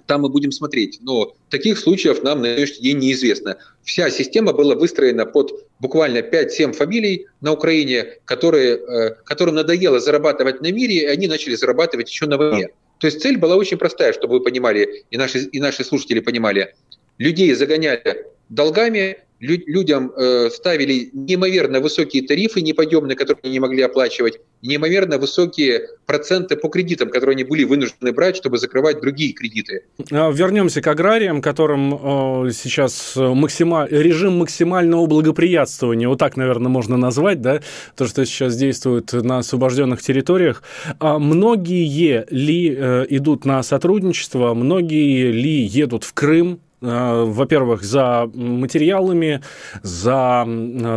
[0.06, 1.00] там мы будем смотреть.
[1.02, 3.58] Но таких случаев нам на сегодняшний день неизвестно.
[3.84, 10.62] Вся система была выстроена под буквально 5-7 фамилий на Украине, которые, э, которым надоело зарабатывать
[10.62, 12.70] на мире, и они начали зарабатывать еще на войне.
[12.98, 16.74] То есть цель была очень простая, чтобы вы понимали, и наши, и наши слушатели понимали.
[17.20, 24.39] Людей загоняли долгами, людям э, ставили неимоверно высокие тарифы неподъемные, которые они не могли оплачивать,
[24.62, 29.84] неимоверно высокие проценты по кредитам, которые они были вынуждены брать, чтобы закрывать другие кредиты.
[30.12, 33.88] А, вернемся к аграриям, которым э, сейчас максималь...
[33.89, 37.62] режим максимального благоприятствования, вот так, наверное, можно назвать, да,
[37.95, 40.64] то, что сейчас действует на освобожденных территориях.
[41.00, 48.30] А многие ли э, идут на сотрудничество, многие ли едут в Крым, Э, во-первых, за
[48.34, 49.42] материалами,
[49.84, 50.48] за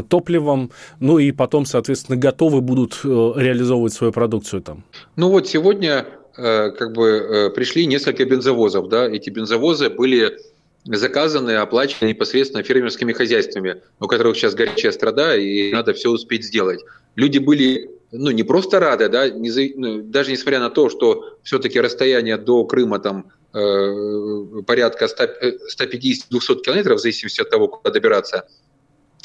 [0.09, 0.71] топливом,
[1.01, 4.85] ну и потом, соответственно, готовы будут э, реализовывать свою продукцию там?
[5.17, 6.07] Ну вот сегодня
[6.37, 10.39] э, как бы пришли несколько бензовозов, да, эти бензовозы были
[10.85, 16.81] заказаны, оплачены непосредственно фермерскими хозяйствами, у которых сейчас горячая страда, и надо все успеть сделать.
[17.15, 21.39] Люди были ну, не просто рады, да, не за, ну, даже несмотря на то, что
[21.43, 25.09] все-таки расстояние до Крыма там Э, порядка 150-200
[26.31, 28.47] э, километров, в зависимости от того, куда добираться,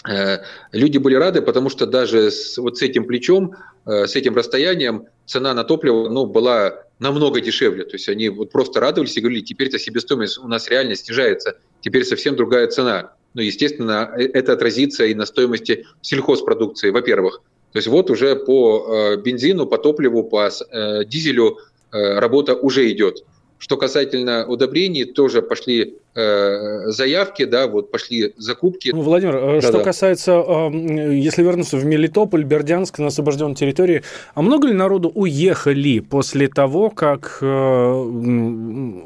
[0.07, 0.39] э,
[0.73, 3.55] люди были рады, потому что даже с, вот с этим плечом,
[3.85, 7.85] с этим расстоянием цена на топливо ну, была намного дешевле.
[7.85, 12.03] То есть они вот просто радовались и говорили, теперь-то себестоимость у нас реально снижается, теперь
[12.03, 13.13] совсем другая цена.
[13.33, 17.41] Ну, естественно, это отразится и на стоимости сельхозпродукции, во-первых.
[17.71, 20.49] То есть вот уже по бензину, по топливу, по
[21.05, 21.59] дизелю
[21.91, 23.23] работа уже идет.
[23.59, 28.91] Что касательно удобрений, тоже пошли э, заявки, да, вот пошли закупки.
[28.93, 34.03] Ну, Владимир, э, да, что касается, э, если вернуться в Мелитополь, Бердянск, на освобожденной территории,
[34.35, 37.45] а много ли народу уехали после того, как э,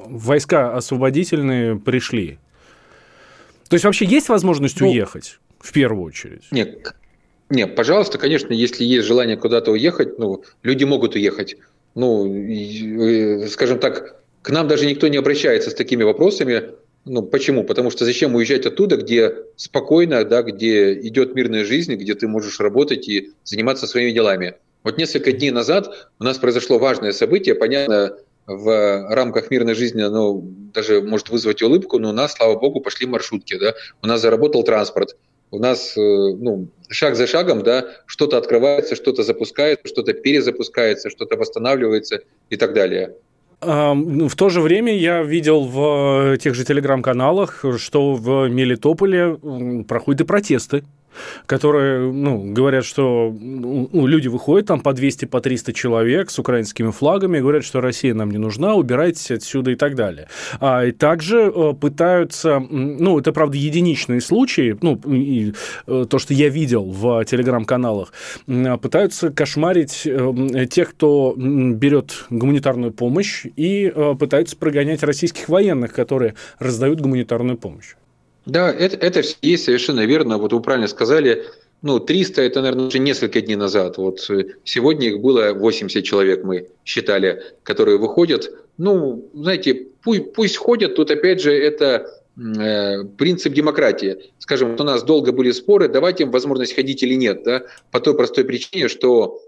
[0.09, 2.37] войска освободительные пришли?
[3.69, 6.43] То есть вообще есть возможность ну, уехать в первую очередь?
[6.51, 6.93] Нет,
[7.49, 11.55] нет, пожалуйста, конечно, если есть желание куда-то уехать, ну, люди могут уехать.
[11.95, 16.71] Ну, э, скажем так, к нам даже никто не обращается с такими вопросами.
[17.05, 17.63] Ну, почему?
[17.63, 22.59] Потому что зачем уезжать оттуда, где спокойно, да, где идет мирная жизнь, где ты можешь
[22.59, 24.55] работать и заниматься своими делами.
[24.83, 28.17] Вот несколько дней назад у нас произошло важное событие, понятно,
[28.47, 30.41] в рамках мирной жизни оно
[30.73, 34.63] даже может вызвать улыбку, но у нас, слава богу, пошли маршрутки, да, у нас заработал
[34.63, 35.15] транспорт,
[35.51, 41.37] у нас э, ну, шаг за шагом да, что-то открывается, что-то запускается, что-то перезапускается, что-то
[41.37, 43.15] восстанавливается и так далее.
[43.63, 49.37] Ну, в то же время я видел в тех же телеграм-каналах, что в Мелитополе
[49.87, 50.83] проходят и протесты
[51.45, 56.91] которые ну, говорят, что ну, люди выходят там по 200, по 300 человек с украинскими
[56.91, 60.27] флагами, говорят, что Россия нам не нужна, убирайтесь отсюда и так далее.
[60.59, 65.53] А, и также э, пытаются, ну, это, правда, единичные случаи, ну, и,
[65.87, 68.13] э, то, что я видел в телеграм-каналах,
[68.45, 77.01] пытаются кошмарить э, тех, кто берет гуманитарную помощь и пытаются прогонять российских военных, которые раздают
[77.01, 77.95] гуманитарную помощь.
[78.45, 80.37] Да, это, это есть совершенно верно.
[80.37, 81.45] Вот вы правильно сказали,
[81.81, 83.97] ну, 300 это, наверное, уже несколько дней назад.
[83.97, 88.51] Вот э, сегодня их было 80 человек, мы считали, которые выходят.
[88.77, 94.31] Ну, знаете, пусть, пусть ходят, тут опять же это э, принцип демократии.
[94.39, 98.15] Скажем, у нас долго были споры, давайте им возможность ходить или нет, да, по той
[98.15, 99.39] простой причине, что,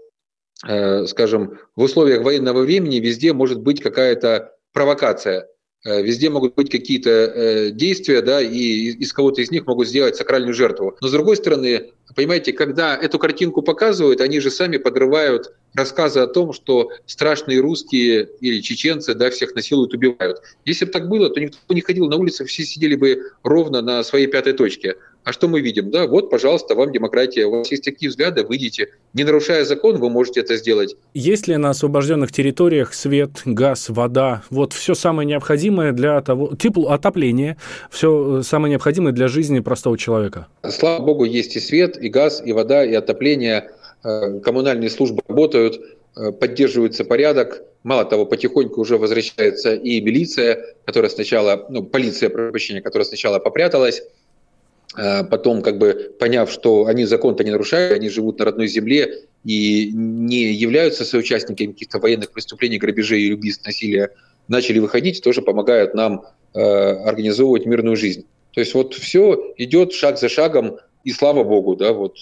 [0.66, 5.48] э, скажем, в условиях военного времени везде может быть какая-то провокация–
[5.84, 10.54] везде могут быть какие-то э, действия, да, и из кого-то из них могут сделать сакральную
[10.54, 10.96] жертву.
[11.00, 16.26] Но с другой стороны, понимаете, когда эту картинку показывают, они же сами подрывают рассказы о
[16.26, 20.40] том, что страшные русские или чеченцы, да, всех насилуют, убивают.
[20.64, 24.02] Если бы так было, то никто не ходил на улице, все сидели бы ровно на
[24.04, 24.96] своей пятой точке.
[25.24, 25.90] А что мы видим?
[25.90, 27.46] Да, вот, пожалуйста, вам демократия.
[27.46, 28.88] У вас есть такие взгляды, выйдите.
[29.14, 30.96] Не нарушая закон, вы можете это сделать.
[31.14, 34.42] Есть ли на освобожденных территориях свет, газ, вода?
[34.50, 36.54] Вот все самое необходимое для того...
[36.56, 37.56] Тепло, отопление.
[37.90, 40.46] Все самое необходимое для жизни простого человека.
[40.68, 43.70] Слава богу, есть и свет, и газ, и вода, и отопление.
[44.04, 45.80] Э, коммунальные службы работают,
[46.16, 47.62] э, поддерживается порядок.
[47.82, 54.02] Мало того, потихоньку уже возвращается и милиция, которая сначала, ну, полиция, прощения, которая сначала попряталась,
[55.30, 59.90] потом, как бы поняв, что они закон-то не нарушают, они живут на родной земле и
[59.92, 64.10] не являются соучастниками каких-то военных преступлений, грабежей, убийств, насилия,
[64.48, 66.24] начали выходить, тоже помогают нам
[66.54, 68.24] э, организовывать мирную жизнь.
[68.52, 72.16] То есть вот все идет шаг за шагом, и слава богу, да, вот.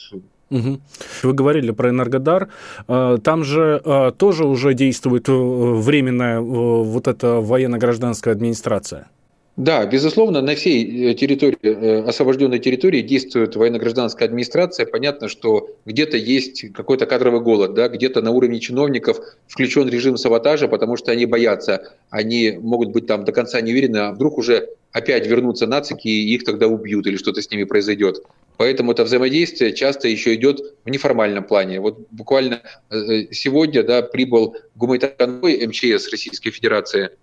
[1.23, 2.49] Вы говорили про Энергодар.
[2.87, 9.09] Э, там же э, тоже уже действует э, временная вот эта военно-гражданская администрация.
[9.57, 14.87] Да, безусловно, на всей э, территории, э, освобожденной территории действует военно-гражданская администрация.
[14.87, 20.69] Понятно, что где-то есть какой-то кадровый голод, да, где-то на уровне чиновников включен режим саботажа,
[20.69, 24.71] потому что они боятся, они могут быть там до конца не уверены, а вдруг уже
[24.91, 28.23] опять вернутся нацики и их тогда убьют или что-то с ними произойдет.
[28.57, 31.79] Поэтому это взаимодействие часто еще идет в неформальном плане.
[31.81, 37.11] Вот буквально э, сегодня да, прибыл гуманитарный МЧС Российской Федерации–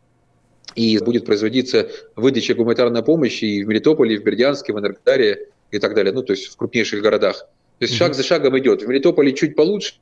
[0.76, 5.80] и будет производиться выдача гуманитарной помощи и в Мелитополе, и в Бердянске, в Энергодаре и
[5.80, 7.48] так далее, ну, то есть в крупнейших городах.
[7.80, 8.84] То есть шаг за шагом идет.
[8.84, 9.94] В Мелитополе чуть получше,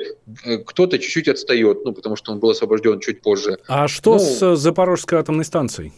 [0.46, 3.60] э, кто-то чуть-чуть отстает, ну, потому что он был освобожден чуть позже.
[3.68, 5.94] А что ну, с Запорожской атомной станцией?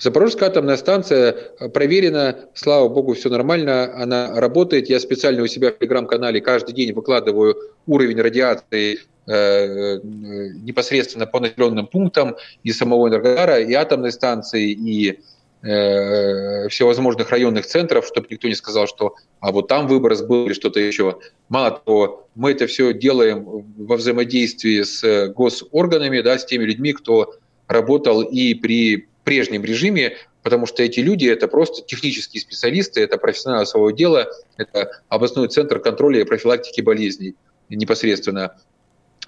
[0.00, 1.32] Запорожская атомная станция
[1.74, 4.88] проверена, слава богу, все нормально, она работает.
[4.88, 7.56] Я специально у себя в телеграм-канале каждый день выкладываю
[7.86, 15.20] уровень радиации Э, непосредственно по населенным пунктам и самого Энергодара, и атомной станции, и
[15.62, 20.80] э, всевозможных районных центров, чтобы никто не сказал, что а вот там выброс был что-то
[20.80, 21.18] еще.
[21.48, 23.44] Мало того, мы это все делаем
[23.76, 27.34] во взаимодействии с госорганами, да, с теми людьми, кто
[27.66, 33.66] работал и при прежнем режиме, потому что эти люди– это просто технические специалисты, это профессионалы
[33.66, 34.26] своего дела,
[34.56, 37.34] это областной центр контроля и профилактики болезней
[37.68, 38.56] непосредственно.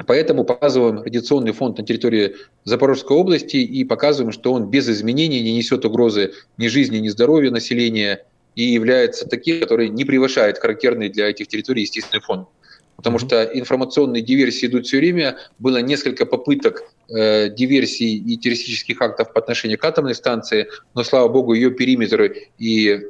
[0.07, 5.53] Поэтому показываем радиационный фонд на территории Запорожской области и показываем, что он без изменений не
[5.53, 8.25] несет угрозы ни жизни, ни здоровью населения
[8.55, 12.47] и является таким, который не превышает характерный для этих территорий естественный фон.
[12.97, 15.39] Потому что информационные диверсии идут все время.
[15.59, 21.29] Было несколько попыток э, диверсий и террористических актов по отношению к атомной станции, но, слава
[21.29, 23.01] богу, ее периметры и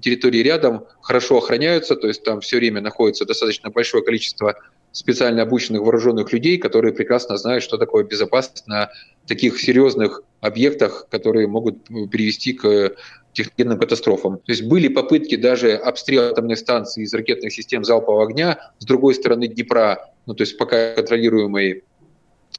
[0.00, 4.54] территории рядом хорошо охраняются, то есть там все время находится достаточно большое количество
[4.92, 8.90] специально обученных вооруженных людей, которые прекрасно знают, что такое безопасность на
[9.26, 12.96] таких серьезных объектах, которые могут привести к
[13.32, 14.38] техногенным катастрофам.
[14.38, 19.14] То есть были попытки даже обстрела атомных станций из ракетных систем залпового огня с другой
[19.14, 21.84] стороны Днепра, ну то есть пока контролируемой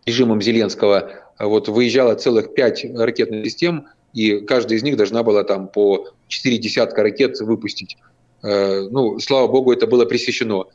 [0.06, 5.68] режимом Зеленского, вот выезжало целых пять ракетных систем, и каждая из них должна была там
[5.68, 7.98] по четыре десятка ракет выпустить.
[8.44, 10.66] Э, ну, слава богу, это было пресечено.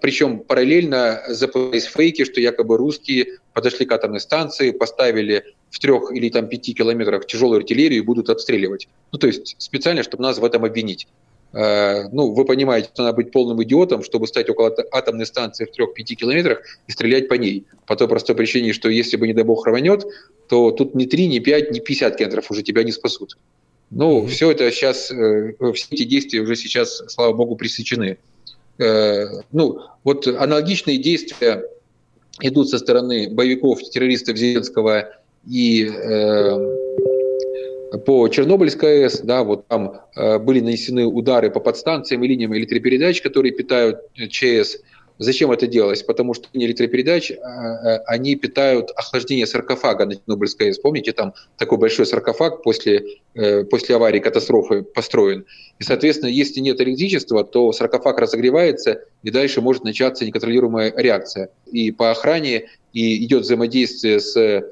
[0.00, 6.28] Причем параллельно запускались фейки, что якобы русские подошли к атомной станции, поставили в трех или
[6.30, 8.88] там пяти километрах тяжелую артиллерию и будут обстреливать.
[9.12, 11.06] Ну, то есть специально, чтобы нас в этом обвинить.
[11.52, 15.70] Э, ну, вы понимаете, что надо быть полным идиотом, чтобы стать около атомной станции в
[15.78, 17.64] 3-5 километрах и стрелять по ней.
[17.86, 20.04] По той простой причине, что если бы, не дай бог, рванет,
[20.48, 23.38] то тут ни 3, ни 5, ни 50 километров уже тебя не спасут.
[23.90, 24.28] Ну, mm-hmm.
[24.28, 28.18] все это сейчас, э, все эти действия уже сейчас, слава богу, пресечены.
[28.78, 31.64] Э, ну, вот аналогичные действия
[32.40, 35.10] идут со стороны боевиков, террористов Зеленского
[35.48, 35.90] и
[38.04, 43.22] по Чернобыльской АЭС, да, вот там э, были нанесены удары по подстанциям и линиям электропередач,
[43.22, 44.78] которые питают э, ЧС.
[45.18, 46.02] Зачем это делалось?
[46.02, 50.80] Потому что электропередач, э, э, они питают охлаждение саркофага на Чернобыльской АЭС.
[51.14, 53.04] Там такой большой саркофаг после,
[53.34, 55.46] э, после аварии, катастрофы построен.
[55.78, 61.48] И, соответственно, если нет электричества, то саркофаг разогревается, и дальше может начаться неконтролируемая реакция.
[61.72, 64.64] И по охране и идет взаимодействие с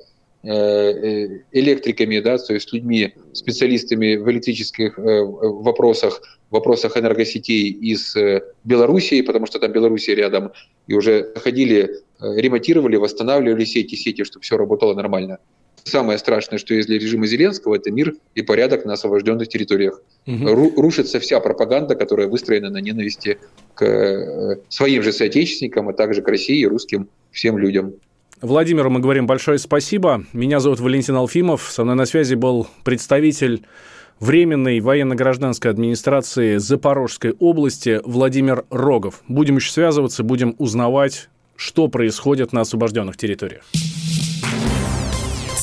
[0.47, 6.21] Э, э, электриками, да, то есть людьми, специалистами в электрических вопросах,
[6.55, 8.17] вопросах энергосетей из
[8.65, 10.53] Белоруссии, потому что там Белоруссия рядом,
[10.87, 11.91] и уже ходили,
[12.21, 15.39] ремонтировали, восстанавливали сети, сети, чтобы все работало нормально.
[15.87, 20.01] Самое страшное, что есть для режима Зеленского, это мир и порядок на освобожденных территориях.
[20.27, 20.81] Угу.
[20.81, 23.37] Рушится вся пропаганда, которая выстроена на ненависти
[23.75, 27.93] к своим же соотечественникам, а также к России и русским всем людям.
[28.41, 30.25] Владимиру мы говорим большое спасибо.
[30.33, 31.71] Меня зовут Валентин Алфимов.
[31.71, 33.63] Со мной на связи был представитель
[34.21, 39.23] Временной военно-гражданской администрации Запорожской области Владимир Рогов.
[39.29, 43.65] Будем еще связываться, будем узнавать, что происходит на освобожденных территориях.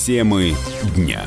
[0.06, 0.54] Темы
[0.96, 1.24] дня.